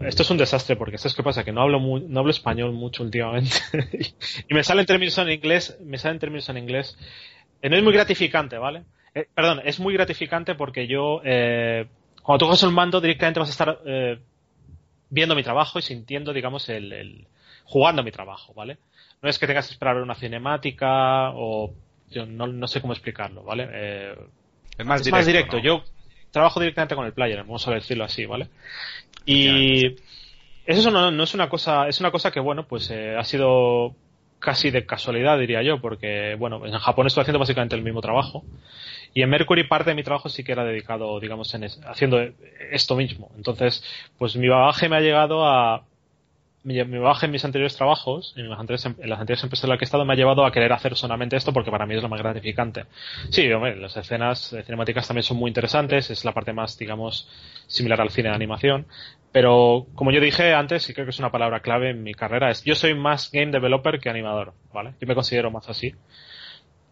[0.00, 1.44] esto es un desastre porque ¿sabes qué pasa?
[1.44, 3.56] Que no hablo mu- no hablo español mucho últimamente
[4.48, 6.96] y me salen términos en inglés, me salen términos en inglés.
[7.62, 8.84] Eh, no es muy gratificante, ¿vale?
[9.14, 11.86] Eh, perdón, es muy gratificante porque yo eh,
[12.22, 14.18] cuando tú coges un mando directamente vas a estar eh,
[15.10, 17.28] viendo mi trabajo y sintiendo, digamos, el, el-
[17.64, 18.78] jugando mi trabajo, ¿vale?
[19.22, 21.74] No es que tengas que esperar una cinemática o
[22.10, 23.68] yo no, no sé cómo explicarlo, ¿vale?
[23.72, 24.14] Eh,
[24.78, 25.16] Es más es directo.
[25.16, 25.56] más directo.
[25.58, 25.62] ¿no?
[25.62, 25.84] Yo
[26.30, 28.48] trabajo directamente con el player, vamos a decirlo así, ¿vale?
[29.26, 29.96] Y
[30.66, 33.94] eso no, no es una cosa, es una cosa que, bueno, pues eh, ha sido
[34.38, 38.44] casi de casualidad, diría yo, porque, bueno, en Japón estoy haciendo básicamente el mismo trabajo.
[39.14, 42.20] Y en Mercury parte de mi trabajo sí que era dedicado, digamos, en es- haciendo
[42.70, 43.30] esto mismo.
[43.36, 43.82] Entonces,
[44.18, 45.84] pues mi bagaje me ha llegado a...
[46.64, 49.70] Mi, bagaje en mis anteriores trabajos, en las anteriores, em- en las anteriores empresas en
[49.70, 51.94] las que he estado, me ha llevado a querer hacer solamente esto porque para mí
[51.94, 52.84] es lo más gratificante.
[53.30, 57.28] Sí, hombre, las escenas cinemáticas también son muy interesantes, es la parte más, digamos,
[57.66, 58.86] similar al cine de animación.
[59.32, 62.50] Pero, como yo dije antes, y creo que es una palabra clave en mi carrera,
[62.50, 64.94] es yo soy más game developer que animador, ¿vale?
[65.00, 65.94] Yo me considero más así.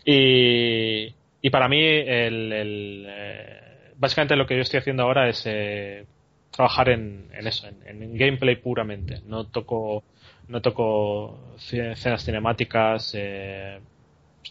[0.05, 3.61] Y, y para mí, el, el, eh,
[3.97, 6.07] básicamente lo que yo estoy haciendo ahora es eh,
[6.51, 9.21] trabajar en, en eso, en, en gameplay puramente.
[9.27, 10.05] No toco,
[10.49, 13.81] no toco escenas cinemáticas, eh,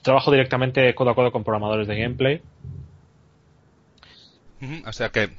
[0.01, 2.41] trabajo directamente codo a codo con programadores de gameplay.
[4.87, 5.29] O sea que,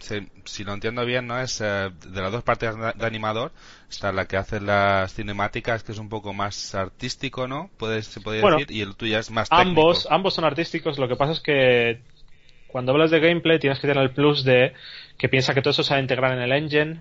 [0.45, 3.51] si, lo entiendo bien, no es eh, de las dos partes de animador,
[3.91, 7.71] está la que hace las cinemáticas, que es un poco más artístico, ¿no?
[7.77, 9.69] Puedes, se puede decir, y el tuyo es más técnico.
[9.69, 12.03] Ambos, ambos son artísticos, lo que pasa es que
[12.77, 14.75] cuando hablas de gameplay tienes que tener el plus de
[15.17, 17.01] que piensa que todo eso se va a integrar en el engine,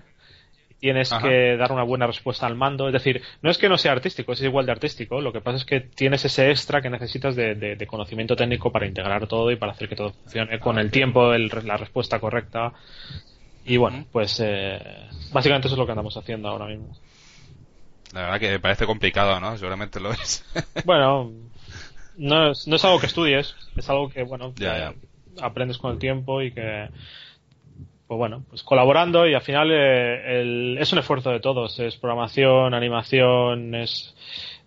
[0.80, 2.86] tienes que dar una buena respuesta al mando.
[2.86, 5.20] Es decir, no es que no sea artístico, es igual de artístico.
[5.20, 9.26] Lo que pasa es que tienes ese extra que necesitas de, conocimiento técnico para integrar
[9.26, 12.72] todo y para hacer que todo funcione con el tiempo, la respuesta correcta.
[13.66, 14.80] Y bueno, pues eh,
[15.30, 16.96] básicamente eso es lo que andamos haciendo ahora mismo.
[18.14, 19.58] La verdad que parece complicado, ¿no?
[19.58, 20.42] Seguramente lo es.
[20.86, 21.32] bueno,
[22.16, 24.54] no es, no es algo que estudies, es algo que, bueno,
[25.40, 26.88] aprendes con el tiempo y que
[28.06, 31.78] pues bueno, pues colaborando y al final eh, es un esfuerzo de todos.
[31.80, 34.14] Es programación, animación, es,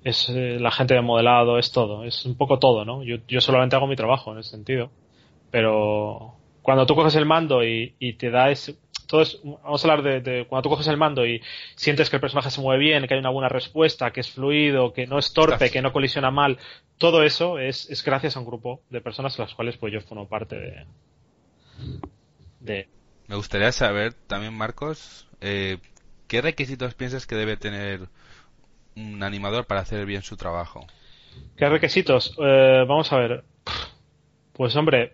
[0.03, 2.03] es eh, la gente de modelado, es todo.
[2.03, 3.01] Es un poco todo, ¿no?
[3.03, 4.89] Yo, yo solamente hago mi trabajo en ese sentido.
[5.51, 8.75] Pero cuando tú coges el mando y, y te da ese,
[9.09, 11.41] todo es, vamos a hablar de, cuando tú coges el mando y
[11.75, 14.93] sientes que el personaje se mueve bien, que hay una buena respuesta, que es fluido,
[14.93, 16.59] que no es torpe, que no colisiona mal,
[16.99, 20.01] todo eso es, es gracias a un grupo de personas a las cuales pues yo
[20.01, 20.85] formo parte de,
[22.59, 22.87] de
[23.27, 25.77] me gustaría saber también, Marcos, eh,
[26.27, 28.09] ¿qué requisitos piensas que debe tener
[28.95, 30.85] un animador para hacer bien su trabajo?
[31.55, 32.35] ¿Qué requisitos?
[32.39, 33.43] Eh, vamos a ver.
[34.53, 35.13] Pues hombre,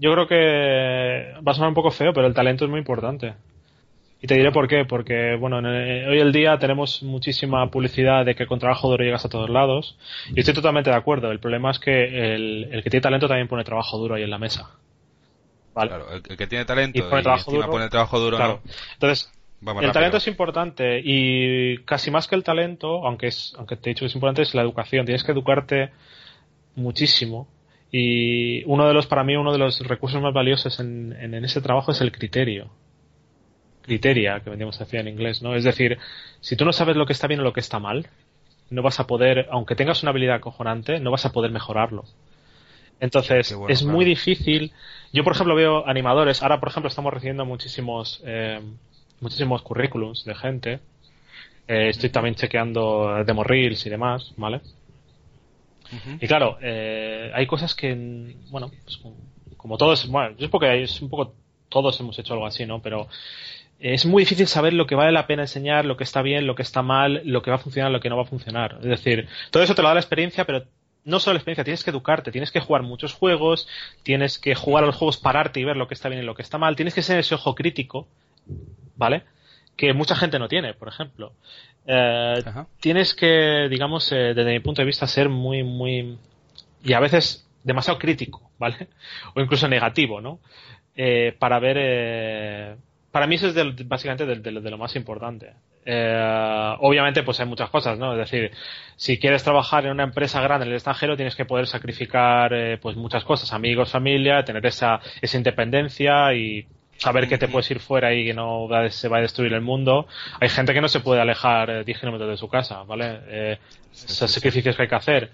[0.00, 3.34] yo creo que va a sonar un poco feo, pero el talento es muy importante.
[4.22, 8.46] Y te diré por qué, porque bueno, hoy el día tenemos muchísima publicidad de que
[8.46, 9.96] con trabajo duro llegas a todos lados.
[10.34, 11.30] Y estoy totalmente de acuerdo.
[11.30, 14.30] El problema es que el, el que tiene talento también pone trabajo duro ahí en
[14.30, 14.70] la mesa.
[15.74, 18.60] Claro, el, que tiene talento y, pone, trabajo, duro, trabajo duro.
[18.94, 19.30] Entonces,
[19.80, 23.94] el talento es importante y casi más que el talento, aunque es, aunque te he
[23.94, 25.04] dicho que es importante, es la educación.
[25.04, 25.90] Tienes que educarte
[26.74, 27.46] muchísimo.
[27.92, 31.60] Y uno de los, para mí, uno de los recursos más valiosos en, en, ese
[31.60, 32.70] trabajo es el criterio.
[33.82, 35.54] Criteria, que vendríamos a decir en inglés, ¿no?
[35.56, 35.98] Es decir,
[36.40, 38.08] si tú no sabes lo que está bien o lo que está mal,
[38.70, 42.04] no vas a poder, aunque tengas una habilidad acojonante, no vas a poder mejorarlo.
[43.00, 44.72] Entonces, es muy difícil.
[45.12, 46.42] Yo, por ejemplo, veo animadores.
[46.42, 48.60] Ahora, por ejemplo, estamos recibiendo muchísimos, eh,
[49.20, 50.80] muchísimos currículums de gente.
[51.66, 54.60] Eh, estoy también chequeando demo reels y demás, ¿vale?
[56.20, 57.94] Y claro, eh, hay cosas que,
[58.50, 59.00] bueno, pues,
[59.56, 61.34] como todos, bueno, es porque es un poco
[61.68, 62.82] todos hemos hecho algo así, ¿no?
[62.82, 63.08] Pero
[63.78, 66.54] es muy difícil saber lo que vale la pena enseñar, lo que está bien, lo
[66.54, 68.78] que está mal, lo que va a funcionar, lo que no va a funcionar.
[68.82, 70.64] Es decir, todo eso te lo da la experiencia, pero
[71.04, 73.66] no solo la experiencia, tienes que educarte, tienes que jugar muchos juegos,
[74.02, 76.34] tienes que jugar a los juegos, pararte y ver lo que está bien y lo
[76.34, 78.06] que está mal, tienes que ser ese ojo crítico,
[78.96, 79.22] ¿vale?
[79.76, 81.32] Que mucha gente no tiene, por ejemplo.
[81.86, 82.42] Eh,
[82.80, 86.18] tienes que, digamos, eh, desde mi punto de vista, ser muy, muy.
[86.82, 88.88] y a veces demasiado crítico, ¿vale?
[89.34, 90.40] O incluso negativo, ¿no?
[90.94, 92.76] Eh, para ver.
[93.10, 95.54] para mí eso es básicamente de, lo más importante.
[95.84, 98.12] Eh, obviamente, pues hay muchas cosas, ¿no?
[98.12, 98.50] Es decir,
[98.96, 102.78] si quieres trabajar en una empresa grande en el extranjero, tienes que poder sacrificar, eh,
[102.78, 106.66] pues muchas cosas, amigos, familia, tener esa, esa independencia y
[107.00, 110.06] saber que te puedes ir fuera y que no se va a destruir el mundo.
[110.38, 113.20] Hay gente que no se puede alejar eh, 10 kilómetros de su casa, ¿vale?
[113.26, 113.58] Eh,
[113.92, 115.30] esos sacrificios que hay que hacer.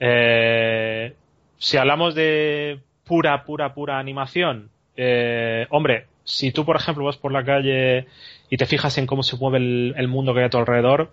[0.00, 1.14] Eh,
[1.58, 7.32] si hablamos de pura, pura, pura animación, eh, hombre, si tú, por ejemplo, vas por
[7.32, 8.06] la calle
[8.50, 11.12] y te fijas en cómo se mueve el, mundo que hay a tu alrededor,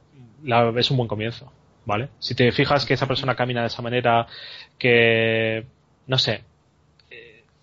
[0.75, 1.53] es un buen comienzo,
[1.85, 2.09] ¿vale?
[2.17, 4.25] Si te fijas que esa persona camina de esa manera,
[4.79, 5.65] que,
[6.07, 6.43] no sé,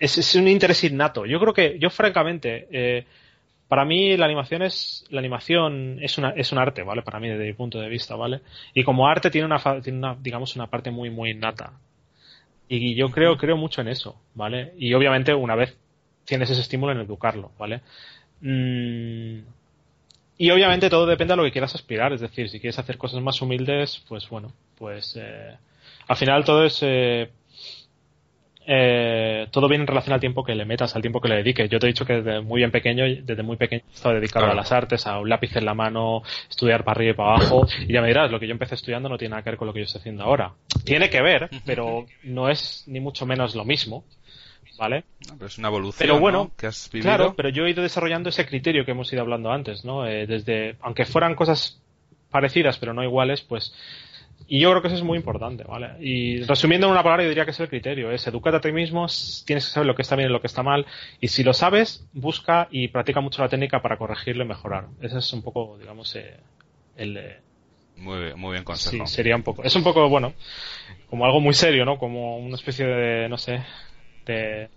[0.01, 1.27] eh, es, un interés innato.
[1.27, 3.05] Yo creo que, yo francamente, eh,
[3.69, 7.03] para mí la animación es, la animación es una, es un arte, ¿vale?
[7.03, 8.41] Para mí, desde mi punto de vista, ¿vale?
[8.75, 11.73] Y como arte tiene una, tiene una digamos, una parte muy, muy innata.
[12.69, 14.75] Y yo creo, creo mucho en eso, ¿vale?
[14.79, 15.77] Y obviamente una vez
[16.25, 17.81] tienes ese estímulo en educarlo, ¿vale?
[18.41, 19.41] Mm,
[20.39, 23.21] y obviamente todo depende de lo que quieras aspirar, es decir, si quieres hacer cosas
[23.21, 25.57] más humildes, pues bueno, pues eh,
[26.09, 26.79] al final todo es...
[26.83, 27.31] Eh,
[28.67, 31.69] eh, todo viene en relación al tiempo que le metas, al tiempo que le dediques.
[31.71, 34.47] Yo te he dicho que desde muy bien pequeño, desde muy pequeño he estado dedicado
[34.47, 37.67] a las artes, a un lápiz en la mano, estudiar para arriba y para abajo.
[37.89, 39.67] Y ya me dirás, lo que yo empecé estudiando no tiene nada que ver con
[39.67, 40.53] lo que yo estoy haciendo ahora.
[40.85, 44.05] Tiene que ver, pero no es ni mucho menos lo mismo.
[44.79, 45.05] ¿vale?
[45.35, 47.11] pero es una evolución pero bueno, que has vivido.
[47.11, 50.07] Claro, pero yo he ido desarrollando ese criterio que hemos ido hablando antes, ¿no?
[50.07, 51.83] Eh, desde, aunque fueran cosas
[52.31, 53.75] parecidas pero no iguales, pues
[54.53, 55.93] y yo creo que eso es muy importante, ¿vale?
[56.01, 58.73] Y resumiendo en una palabra, yo diría que es el criterio, es edúcate a ti
[58.73, 59.07] mismo,
[59.47, 60.87] tienes que saber lo que está bien y lo que está mal,
[61.21, 64.89] y si lo sabes, busca y practica mucho la técnica para corregirlo y mejorar.
[65.01, 66.41] Ese es un poco, digamos, eh,
[66.97, 67.37] el,
[67.97, 69.07] Muy, muy bien consejo.
[69.07, 69.63] Sí, sería un poco.
[69.63, 70.35] Es un poco, bueno,
[71.09, 71.97] como algo muy serio, ¿no?
[71.97, 73.63] Como una especie de, no sé,
[74.27, 74.69] de.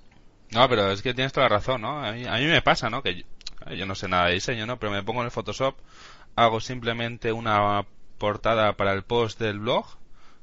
[0.52, 2.06] No, pero es que tienes toda la razón, ¿no?
[2.06, 3.02] A mí, a mí me pasa, ¿no?
[3.02, 4.78] Que yo, yo no sé nada de diseño, ¿no?
[4.78, 5.78] Pero me pongo en el Photoshop,
[6.36, 7.88] hago simplemente una
[8.18, 9.86] portada para el post del blog,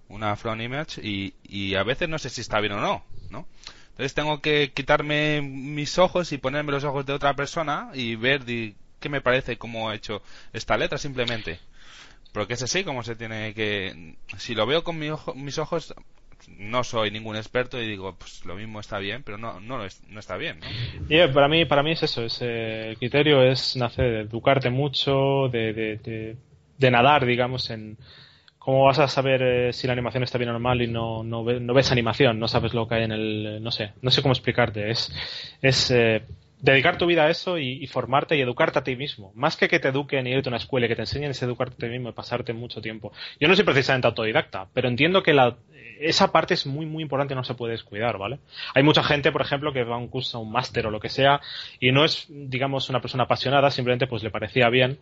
[0.08, 3.46] una front image, y, y a veces no sé si está bien o no, ¿no?
[3.90, 8.44] Entonces tengo que quitarme mis ojos y ponerme los ojos de otra persona y ver
[8.44, 11.60] di- qué me parece cómo he hecho esta letra simplemente.
[12.32, 14.14] Porque es así como se tiene que...
[14.38, 15.94] Si lo veo con mi ojo- mis ojos,
[16.48, 20.20] no soy ningún experto y digo, pues lo mismo está bien, pero no, no, no
[20.20, 20.76] está bien, ¿no?
[21.08, 24.20] Y eh, para mí, para mí es eso, es, eh, el criterio es nacer de
[24.20, 26.36] educarte mucho, de, de, de,
[26.80, 27.98] de nadar, digamos, en
[28.58, 31.44] cómo vas a saber eh, si la animación está bien o mal y no, no,
[31.44, 34.22] ve- no ves animación, no sabes lo que hay en el, no sé, no sé
[34.22, 35.12] cómo explicarte, es,
[35.62, 36.22] es eh,
[36.60, 39.80] dedicar tu vida a eso y, formarte y educarte a ti mismo, más que que
[39.80, 41.92] te eduquen y irte a una escuela y que te enseñen es educarte a ti
[41.92, 43.12] mismo y pasarte mucho tiempo.
[43.40, 45.56] Yo no soy precisamente autodidacta, pero entiendo que la,
[45.98, 48.40] esa parte es muy, muy importante no se puede descuidar, ¿vale?
[48.74, 51.00] Hay mucha gente, por ejemplo, que va a un curso, a un máster o lo
[51.00, 51.40] que sea,
[51.78, 54.98] y no es, digamos, una persona apasionada, simplemente pues le parecía bien,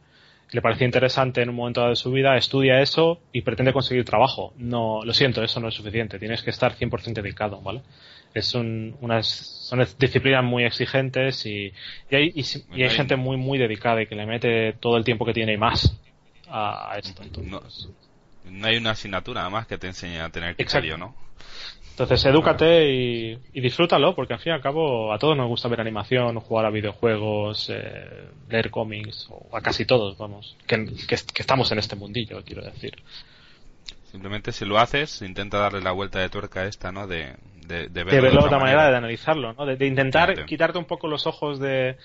[0.50, 4.04] le parecía interesante en un momento dado de su vida, estudia eso y pretende conseguir
[4.04, 4.54] trabajo.
[4.56, 7.82] No, lo siento, eso no es suficiente, tienes que estar 100% dedicado, ¿vale?
[8.34, 11.72] Es un, unas, son disciplinas muy exigentes y,
[12.10, 15.24] y hay, y, hay gente muy, muy dedicada y que le mete todo el tiempo
[15.24, 15.98] que tiene y más
[16.48, 17.22] a, a esto.
[17.22, 17.62] Entonces, No,
[18.50, 21.14] no hay una asignatura además que te enseñe a tener criterio, ¿no?
[21.98, 25.66] Entonces, edúcate y, y disfrútalo, porque al fin y al cabo a todos nos gusta
[25.66, 31.16] ver animación, jugar a videojuegos, eh, leer cómics, o a casi todos, vamos, que, que,
[31.16, 32.94] que estamos en este mundillo, quiero decir.
[34.12, 37.08] Simplemente si lo haces, intenta darle la vuelta de tuerca esta, ¿no?
[37.08, 37.34] De,
[37.66, 39.66] de, de De verlo verlo de otra otra manera, de analizarlo, ¿no?
[39.66, 41.96] De, de intentar quitarte un poco los ojos de,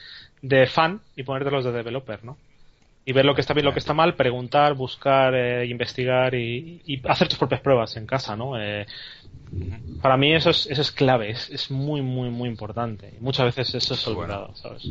[0.42, 2.40] de fan y ponértelos de developer, ¿no?
[3.06, 6.82] Y ver lo que está bien, lo que está mal, preguntar, buscar, eh, investigar y,
[6.86, 8.60] y hacer tus propias pruebas en casa, ¿no?
[8.62, 8.86] Eh,
[10.02, 13.14] para mí eso es, eso es clave, es, es muy, muy, muy importante.
[13.20, 14.22] Muchas veces eso es Bueno.
[14.22, 14.84] olvidado, ¿sabes?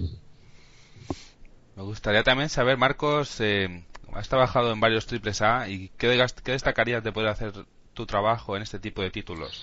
[1.76, 3.84] Me gustaría también saber, Marcos, eh,
[4.14, 7.52] has trabajado en varios triples A y qué, qué destacarías de poder hacer
[7.94, 9.62] tu trabajo en este tipo de títulos.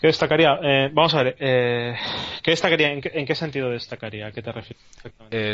[0.00, 0.58] ¿Qué destacaría?
[0.62, 1.96] Eh, vamos a ver, eh,
[2.42, 2.92] ¿qué destacaría?
[2.92, 4.26] ¿En qué, en qué sentido destacaría?
[4.28, 4.84] ¿A qué te refieres?
[4.96, 5.52] exactamente?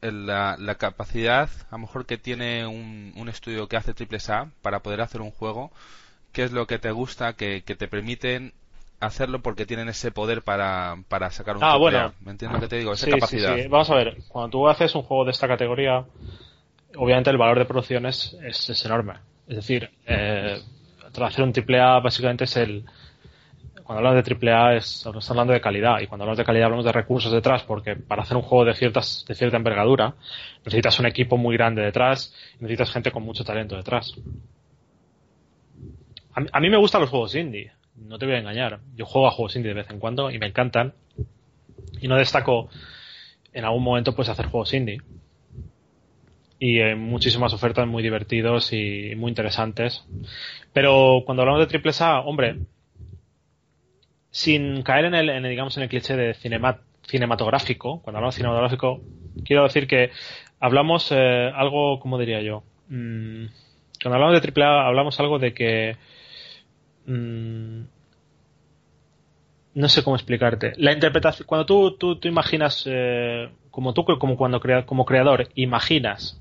[0.00, 4.30] En la, la capacidad, a lo mejor que tiene un, un estudio que hace triples
[4.30, 5.72] A para poder hacer un juego,
[6.32, 8.52] ¿qué es lo que te gusta que, que te permiten
[9.00, 11.98] hacerlo porque tienen ese poder para, para sacar un Ah, triple bueno.
[11.98, 12.14] A?
[12.20, 12.92] ¿Me entiendes lo que te digo?
[12.92, 13.56] Esa Sí, sí, capacidad.
[13.56, 13.68] sí.
[13.68, 16.04] Vamos a ver, cuando tú haces un juego de esta categoría,
[16.96, 19.14] obviamente el valor de producción es, es, es enorme.
[19.48, 20.60] Es decir, eh,
[21.22, 22.84] hacer un triple A básicamente es el...
[23.88, 26.66] Cuando hablamos de triple A es, estamos hablando de calidad y cuando hablamos de calidad
[26.66, 30.14] hablamos de recursos detrás porque para hacer un juego de, ciertas, de cierta envergadura
[30.62, 34.12] necesitas un equipo muy grande detrás necesitas gente con mucho talento detrás.
[36.34, 38.80] A a mí me gustan los juegos indie, no te voy a engañar.
[38.94, 40.92] Yo juego a juegos indie de vez en cuando y me encantan
[41.98, 42.68] y no destaco
[43.54, 45.00] en algún momento pues hacer juegos indie
[46.60, 50.04] y muchísimas ofertas muy divertidos y muy interesantes
[50.74, 52.58] pero cuando hablamos de triples A hombre
[54.38, 56.78] sin caer en el, en digamos en el cliché de cinema-
[57.08, 59.00] cinematográfico cuando hablamos de cinematográfico
[59.44, 60.10] quiero decir que
[60.60, 63.44] hablamos eh, algo como diría yo Mm,
[64.02, 65.96] cuando hablamos de triple A hablamos algo de que
[67.06, 67.82] mm,
[69.74, 70.72] no sé cómo explicarte.
[70.78, 75.48] La interpretación, cuando tú, tú, tú imaginas, eh, como tú, como cuando crea, como creador,
[75.54, 76.40] imaginas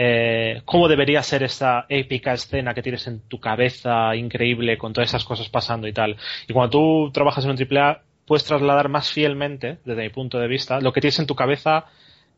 [0.00, 5.10] eh, cómo debería ser esta épica escena que tienes en tu cabeza, increíble, con todas
[5.10, 6.16] esas cosas pasando y tal.
[6.46, 10.46] Y cuando tú trabajas en un AAA, puedes trasladar más fielmente, desde mi punto de
[10.46, 11.86] vista, lo que tienes en tu cabeza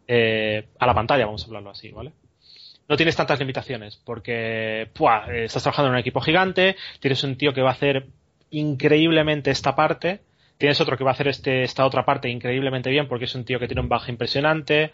[0.08, 2.12] eh, a la pantalla, vamos a hablarlo así, ¿vale?
[2.88, 5.26] no tienes tantas limitaciones porque ¡pua!
[5.30, 8.06] eh, estás trabajando en un equipo gigante, tienes un tío que va a hacer
[8.48, 10.22] increíblemente esta parte,
[10.56, 13.44] tienes otro que va a hacer este, esta otra parte increíblemente bien porque es un
[13.44, 14.92] tío que tiene un bajo impresionante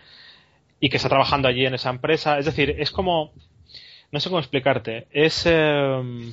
[0.81, 2.39] y que está trabajando allí en esa empresa.
[2.39, 3.33] Es decir, es como,
[4.13, 5.43] no sé cómo explicarte, es...
[5.47, 6.33] eh,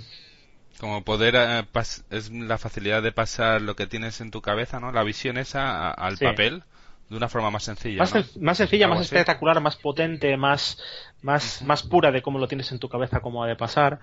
[0.80, 4.80] Como poder, eh, pas- es la facilidad de pasar lo que tienes en tu cabeza,
[4.80, 4.92] ¿no?
[4.92, 6.26] La visión esa al Sí.
[6.26, 6.64] papel
[7.10, 8.00] de una forma más sencilla.
[8.00, 9.16] más, más sencilla, Algo más así.
[9.16, 10.78] espectacular, más potente, más,
[11.22, 14.00] más, más pura de cómo lo tienes en tu cabeza, cómo ha de pasar.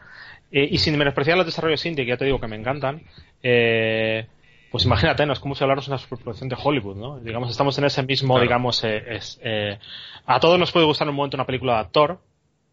[0.52, 3.02] Eh, y sin menospreciar los desarrollos indie, que ya te digo que me encantan,
[3.42, 4.26] eh,
[4.70, 7.18] pues imagínate, no es como si habláramos de una superproducción de Hollywood, ¿no?
[7.18, 8.42] Digamos, estamos en ese mismo, Claro.
[8.44, 9.78] digamos, eh, es, eh,
[10.26, 12.20] a todos nos puede gustar en un momento una película de actor,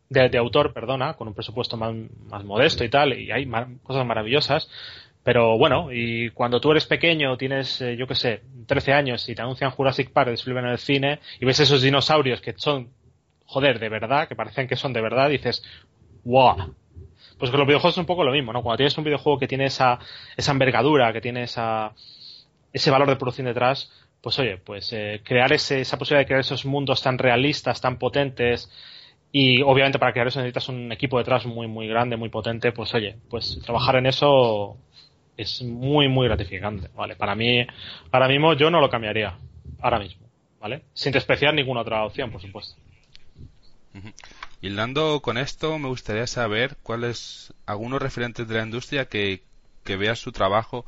[0.09, 1.93] de, de autor, perdona, con un presupuesto más,
[2.29, 4.69] más modesto y tal, y hay mar- cosas maravillosas,
[5.23, 9.35] pero bueno, y cuando tú eres pequeño, tienes, eh, yo qué sé, 13 años y
[9.35, 12.89] te anuncian Jurassic Park desfilven en el cine y ves esos dinosaurios que son,
[13.45, 15.63] joder, de verdad, que parecen que son de verdad, dices,
[16.23, 16.73] ¡wow!
[17.37, 18.63] Pues con los videojuegos es un poco lo mismo, ¿no?
[18.63, 19.99] Cuando tienes un videojuego que tiene esa,
[20.35, 21.93] esa envergadura, que tiene esa,
[22.73, 26.41] ese valor de producción detrás, pues oye, pues eh, crear ese, esa posibilidad de crear
[26.41, 28.69] esos mundos tan realistas, tan potentes,
[29.31, 32.93] y obviamente para crear eso necesitas un equipo detrás muy, muy grande, muy potente, pues
[32.93, 34.77] oye, pues trabajar en eso
[35.35, 37.15] es muy, muy gratificante, ¿vale?
[37.15, 37.65] Para mí,
[38.11, 39.37] ahora mismo yo no lo cambiaría,
[39.79, 40.27] ahora mismo,
[40.59, 40.81] ¿vale?
[40.93, 42.81] Sin despreciar ninguna otra opción, por supuesto.
[44.61, 49.43] Y Hilando con esto, me gustaría saber cuáles algunos referentes de la industria que,
[49.83, 50.85] que veas su trabajo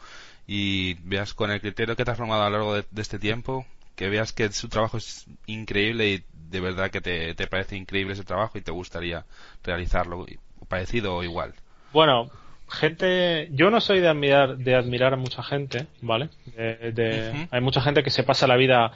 [0.48, 3.66] y veas con el criterio que te has formado a lo largo de, este tiempo,
[3.96, 8.14] que veas que su trabajo es increíble y de verdad que te, te parece increíble
[8.14, 9.26] ese trabajo y te gustaría
[9.64, 10.26] realizarlo
[10.68, 11.54] parecido o igual.
[11.94, 12.32] Bueno,
[12.68, 16.30] gente, yo no soy de admirar, de admirar a mucha gente, ¿vale?
[16.56, 18.94] De, Hay mucha gente que se pasa la vida,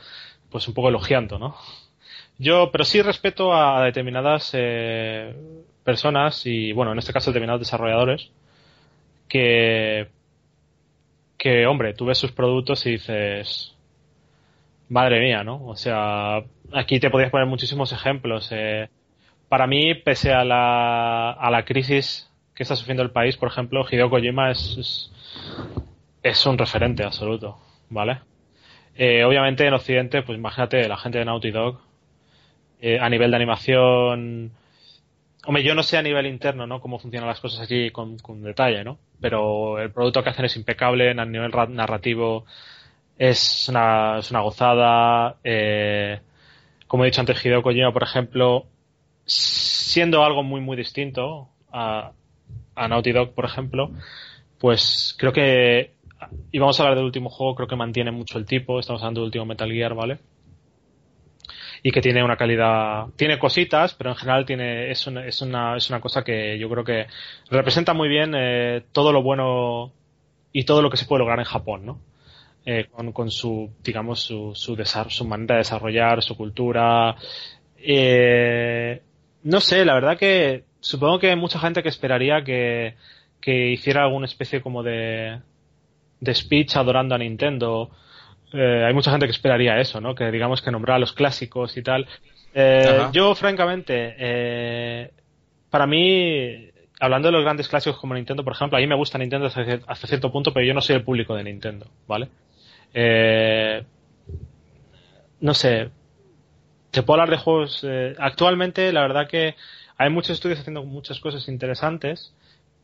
[0.50, 1.56] pues un poco elogiando, ¿no?
[2.38, 5.36] Yo, pero sí respeto a determinadas eh,
[5.84, 8.32] personas y, bueno, en este caso determinados desarrolladores
[9.28, 10.08] que,
[11.38, 13.76] que, hombre, tú ves sus productos y dices,
[14.90, 15.66] madre mía, ¿no?
[15.66, 18.50] O sea, aquí te podrías poner muchísimos ejemplos.
[18.52, 18.90] Eh,
[19.50, 23.86] para mí, pese a la, a la crisis que está sufriendo el país, por ejemplo,
[23.90, 25.12] Hideo Kojima es,
[26.22, 27.58] es, un referente absoluto,
[27.90, 28.20] ¿vale?
[28.96, 31.82] Eh, obviamente en Occidente, pues imagínate la gente de Naughty Dog,
[32.86, 34.52] eh, a nivel de animación,
[35.46, 36.82] hombre, yo no sé a nivel interno, ¿no?
[36.82, 39.00] Cómo funcionan las cosas aquí con, detalle, ¿no?
[39.22, 42.44] Pero el producto que hacen es impecable, a nivel narrativo
[43.18, 46.20] es una, es una gozada, eh,
[46.86, 48.66] como he dicho antes, Hideo Kojima, por ejemplo,
[49.26, 52.12] siendo algo muy, muy distinto a
[52.76, 53.92] Naughty Dog, por ejemplo,
[54.60, 55.94] pues creo que,
[56.52, 59.22] y vamos a hablar del último juego, creo que mantiene mucho el tipo, estamos hablando
[59.22, 60.20] del último Metal Gear, ¿vale?
[61.86, 65.76] Y que tiene una calidad, tiene cositas, pero en general tiene, es una, es una,
[65.76, 67.08] es una cosa que yo creo que
[67.52, 69.92] representa muy bien eh, todo lo bueno
[70.54, 72.00] y todo lo que se puede lograr en Japón, ¿no?
[72.66, 74.78] Eh, con, con, su, digamos, su, su,
[75.10, 77.14] su manera de desarrollar, su cultura.
[77.78, 79.02] Eh,
[79.44, 82.96] no sé, la verdad que supongo que hay mucha gente que esperaría que,
[83.42, 85.42] que hiciera alguna especie como de,
[86.22, 87.90] de speech adorando a Nintendo.
[88.54, 90.14] Eh, hay mucha gente que esperaría eso, ¿no?
[90.14, 92.08] Que digamos que nombrara los clásicos y tal.
[92.54, 95.12] Eh, yo, francamente, eh,
[95.72, 99.18] para mí, hablando de los grandes clásicos como Nintendo, por ejemplo, a mí me gusta
[99.18, 102.30] Nintendo hasta, cierto punto, pero yo no soy el público de Nintendo, ¿vale?
[105.40, 105.90] no sé.
[106.92, 107.84] Te puedo hablar de juegos.
[108.20, 109.56] actualmente, la verdad que
[109.98, 112.36] hay muchos estudios haciendo muchas cosas interesantes,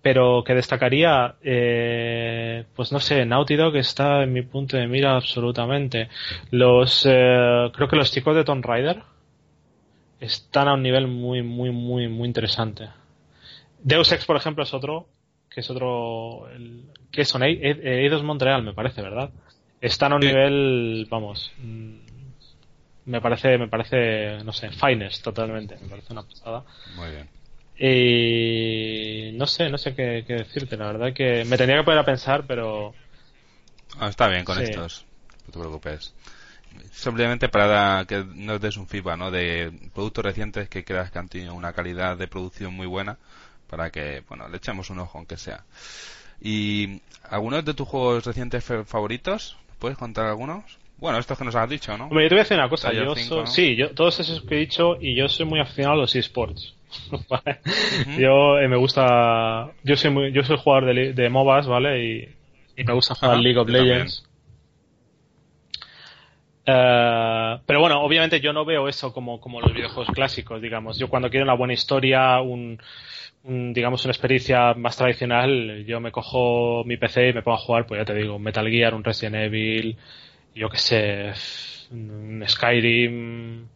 [0.01, 5.15] pero que destacaría, eh, pues no sé, Naughty Dog está en mi punto de mira
[5.15, 6.09] absolutamente.
[6.51, 9.01] Los, eh, creo que los chicos de Tomb Raider
[10.19, 12.89] están a un nivel muy, muy, muy, muy interesante.
[13.81, 15.07] Deus Ex, por ejemplo, es otro,
[15.49, 19.31] que es otro, el, que son Eidos Montreal, me parece, ¿verdad?
[19.81, 21.51] Están a un nivel, vamos,
[23.05, 26.63] me parece, me parece, no sé, finest totalmente, me parece una pasada.
[26.95, 27.38] Muy bien.
[27.79, 32.05] Y no sé, no sé qué, decirte, la verdad que me tenía que poner a
[32.05, 32.93] pensar, pero...
[33.97, 35.05] Ah, está bien con estos,
[35.47, 36.13] no te preocupes.
[36.91, 39.31] Simplemente para que nos des un feedback, ¿no?
[39.31, 43.17] De productos recientes que creas que han tenido una calidad de producción muy buena
[43.69, 45.63] para que, bueno, le echemos un ojo aunque sea.
[46.41, 49.57] ¿Y algunos de tus juegos recientes favoritos?
[49.79, 50.77] ¿Puedes contar algunos?
[50.99, 52.05] Bueno, estos que nos has dicho, ¿no?
[52.05, 52.91] Hombre, yo te voy a decir una cosa.
[52.91, 56.15] Yo Sí, yo, todos esos que he dicho y yo soy muy aficionado a los
[56.15, 56.75] esports.
[58.17, 59.69] Yo eh, me gusta.
[59.83, 62.03] Yo soy muy, yo soy jugador de, de MOBAs, ¿vale?
[62.03, 64.27] Y, me gusta jugar League of Legends.
[66.65, 70.97] Eh, pero bueno, obviamente yo no veo eso como, como los videojuegos clásicos, digamos.
[70.97, 72.81] Yo cuando quiero una buena historia, un,
[73.43, 77.61] un, digamos, una experiencia más tradicional, yo me cojo mi PC y me pongo a
[77.61, 79.97] jugar, pues ya te digo, Metal Gear, un Resident Evil,
[80.55, 81.33] yo qué sé,
[82.47, 83.67] Skyrim.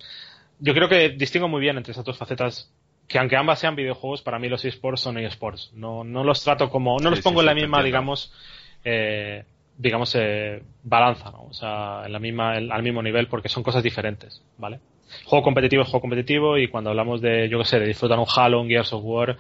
[0.59, 2.71] Yo creo que distingo muy bien entre esas dos facetas
[3.07, 5.71] que aunque ambas sean videojuegos, para mí los esports son esports.
[5.74, 8.34] No, no los trato como, no los pongo en la misma, digamos,
[8.84, 9.43] eh,
[9.78, 11.43] digamos, eh, balanza, ¿no?
[11.49, 14.80] O sea, en la misma, al mismo nivel porque son cosas diferentes, ¿vale?
[15.26, 18.26] Juego competitivo es juego competitivo y cuando hablamos de, yo qué sé, de disfrutar un
[18.36, 19.38] Halo, un Gears of War,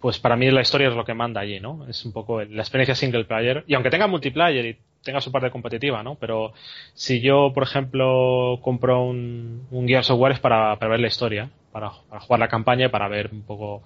[0.00, 1.86] pues para mí la historia es lo que manda allí, ¿no?
[1.88, 3.64] Es un poco la experiencia single player.
[3.66, 6.16] Y aunque tenga multiplayer y tenga su parte competitiva, ¿no?
[6.16, 6.52] Pero
[6.94, 11.50] si yo, por ejemplo, compro un, un Gears of War es para, ver la historia,
[11.70, 13.82] para, jugar la campaña y para ver un poco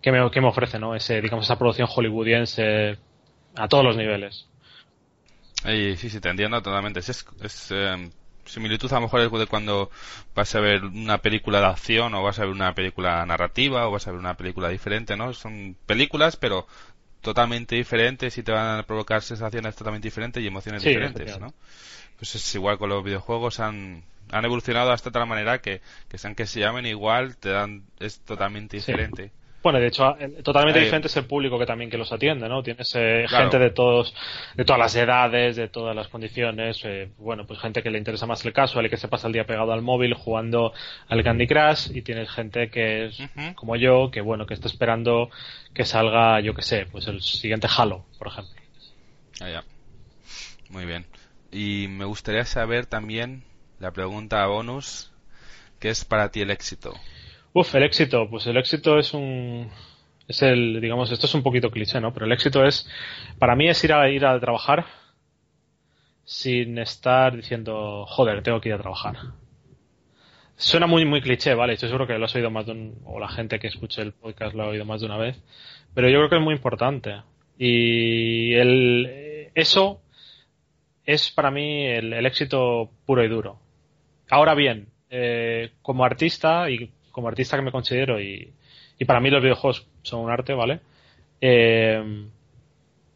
[0.00, 0.94] qué me, qué me ofrece, ¿no?
[0.94, 2.98] Ese, digamos, esa producción hollywoodiense
[3.56, 4.46] a todos los niveles.
[5.64, 7.00] sí, sí, te entiendo totalmente.
[7.00, 8.10] Es, es, em,
[8.44, 9.90] similitud a lo mejor es de cuando
[10.34, 13.90] vas a ver una película de acción o vas a ver una película narrativa o
[13.90, 15.32] vas a ver una película diferente, ¿no?
[15.32, 16.66] Son películas, pero
[17.24, 21.52] totalmente diferentes y te van a provocar sensaciones totalmente diferentes y emociones diferentes, ¿no?
[22.16, 26.36] Pues es igual con los videojuegos, han, han evolucionado hasta tal manera que, que sean
[26.36, 29.32] que se llamen igual, te dan, es totalmente diferente.
[29.64, 32.62] Bueno, de hecho, eh, totalmente diferente es el público que también que los atiende, ¿no?
[32.62, 34.14] Tienes eh, gente de todos,
[34.54, 38.26] de todas las edades, de todas las condiciones, eh, bueno, pues gente que le interesa
[38.26, 40.74] más el caso, el que se pasa el día pegado al móvil jugando
[41.08, 43.18] al Candy Crush, y tienes gente que es
[43.54, 45.30] como yo, que bueno, que está esperando
[45.72, 48.52] que salga, yo que sé, pues el siguiente Halo, por ejemplo.
[49.40, 49.64] Ah, ya.
[50.68, 51.06] Muy bien.
[51.50, 53.44] Y me gustaría saber también
[53.80, 55.10] la pregunta bonus,
[55.80, 56.92] ¿qué es para ti el éxito?
[57.54, 59.70] Uf, el éxito, pues el éxito es un
[60.26, 62.12] es el, digamos, esto es un poquito cliché, ¿no?
[62.12, 62.88] Pero el éxito es,
[63.38, 64.86] para mí es ir a ir a trabajar
[66.24, 69.16] sin estar diciendo, joder, tengo que ir a trabajar.
[70.56, 71.74] Suena muy, muy cliché, ¿vale?
[71.74, 74.12] Estoy seguro que lo has oído más de un, o la gente que escuche el
[74.12, 75.40] podcast lo ha oído más de una vez,
[75.94, 77.22] pero yo creo que es muy importante.
[77.56, 80.00] Y el, eso
[81.06, 83.60] es para mí el, éxito puro y duro.
[84.28, 88.52] Ahora bien, eh, como artista y como artista que me considero y,
[88.98, 90.80] y para mí los videojuegos son un arte, ¿vale?
[91.40, 92.26] Eh,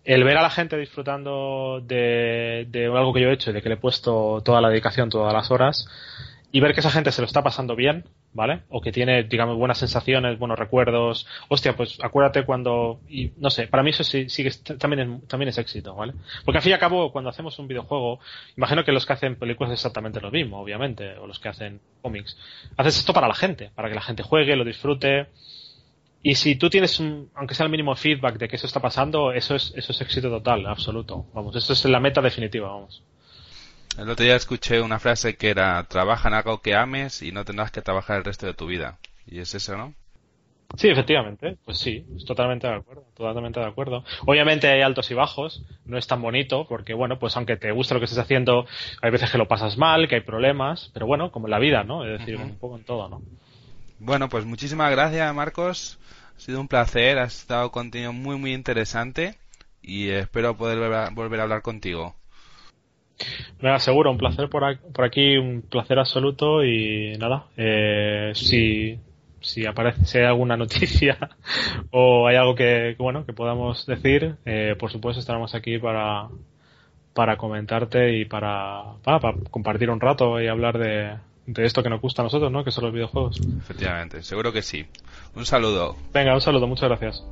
[0.05, 3.61] el ver a la gente disfrutando de, de, algo que yo he hecho y de
[3.61, 5.87] que le he puesto toda la dedicación, todas las horas,
[6.53, 8.63] y ver que esa gente se lo está pasando bien, ¿vale?
[8.69, 11.27] O que tiene, digamos, buenas sensaciones, buenos recuerdos.
[11.49, 14.49] Hostia, pues acuérdate cuando, y no sé, para mí eso sí, sí
[14.79, 16.15] también, es, también es éxito, ¿vale?
[16.45, 18.21] Porque al fin y al cabo, cuando hacemos un videojuego,
[18.57, 21.81] imagino que los que hacen películas es exactamente lo mismo, obviamente, o los que hacen
[22.03, 22.37] cómics.
[22.77, 25.29] Haces esto para la gente, para que la gente juegue, lo disfrute.
[26.23, 29.33] Y si tú tienes, un, aunque sea el mínimo feedback de que eso está pasando,
[29.33, 31.27] eso es, eso es éxito total, absoluto.
[31.33, 33.03] Vamos, eso es la meta definitiva, vamos.
[33.99, 37.45] El otro día escuché una frase que era trabaja en algo que ames y no
[37.45, 38.99] tendrás que trabajar el resto de tu vida.
[39.27, 39.93] Y es eso, ¿no?
[40.77, 41.57] Sí, efectivamente.
[41.65, 44.05] Pues sí, totalmente de acuerdo, totalmente de acuerdo.
[44.25, 47.95] Obviamente hay altos y bajos, no es tan bonito porque bueno, pues aunque te guste
[47.95, 48.67] lo que estés haciendo,
[49.03, 51.83] hay veces que lo pasas mal, que hay problemas, pero bueno, como en la vida,
[51.83, 52.05] ¿no?
[52.05, 53.21] Es decir, un poco en todo, ¿no?
[53.99, 55.99] Bueno, pues muchísimas gracias, Marcos.
[56.37, 59.39] Ha sido un placer, has estado contenido muy muy interesante
[59.83, 62.15] y espero poder volver a hablar contigo.
[63.61, 68.99] Me aseguro, un placer por aquí, un placer absoluto y nada, eh, si,
[69.41, 71.19] si aparece si hay alguna noticia
[71.91, 76.29] o hay algo que, bueno que podamos decir, eh, por supuesto estaremos aquí para,
[77.13, 81.17] para comentarte y para, para, compartir un rato y hablar de,
[81.47, 82.63] de esto que nos gusta a nosotros, ¿no?
[82.63, 83.41] Que son los videojuegos.
[83.59, 84.87] Efectivamente, seguro que sí.
[85.35, 85.97] Un saludo.
[86.13, 87.25] Venga, un saludo, muchas gracias.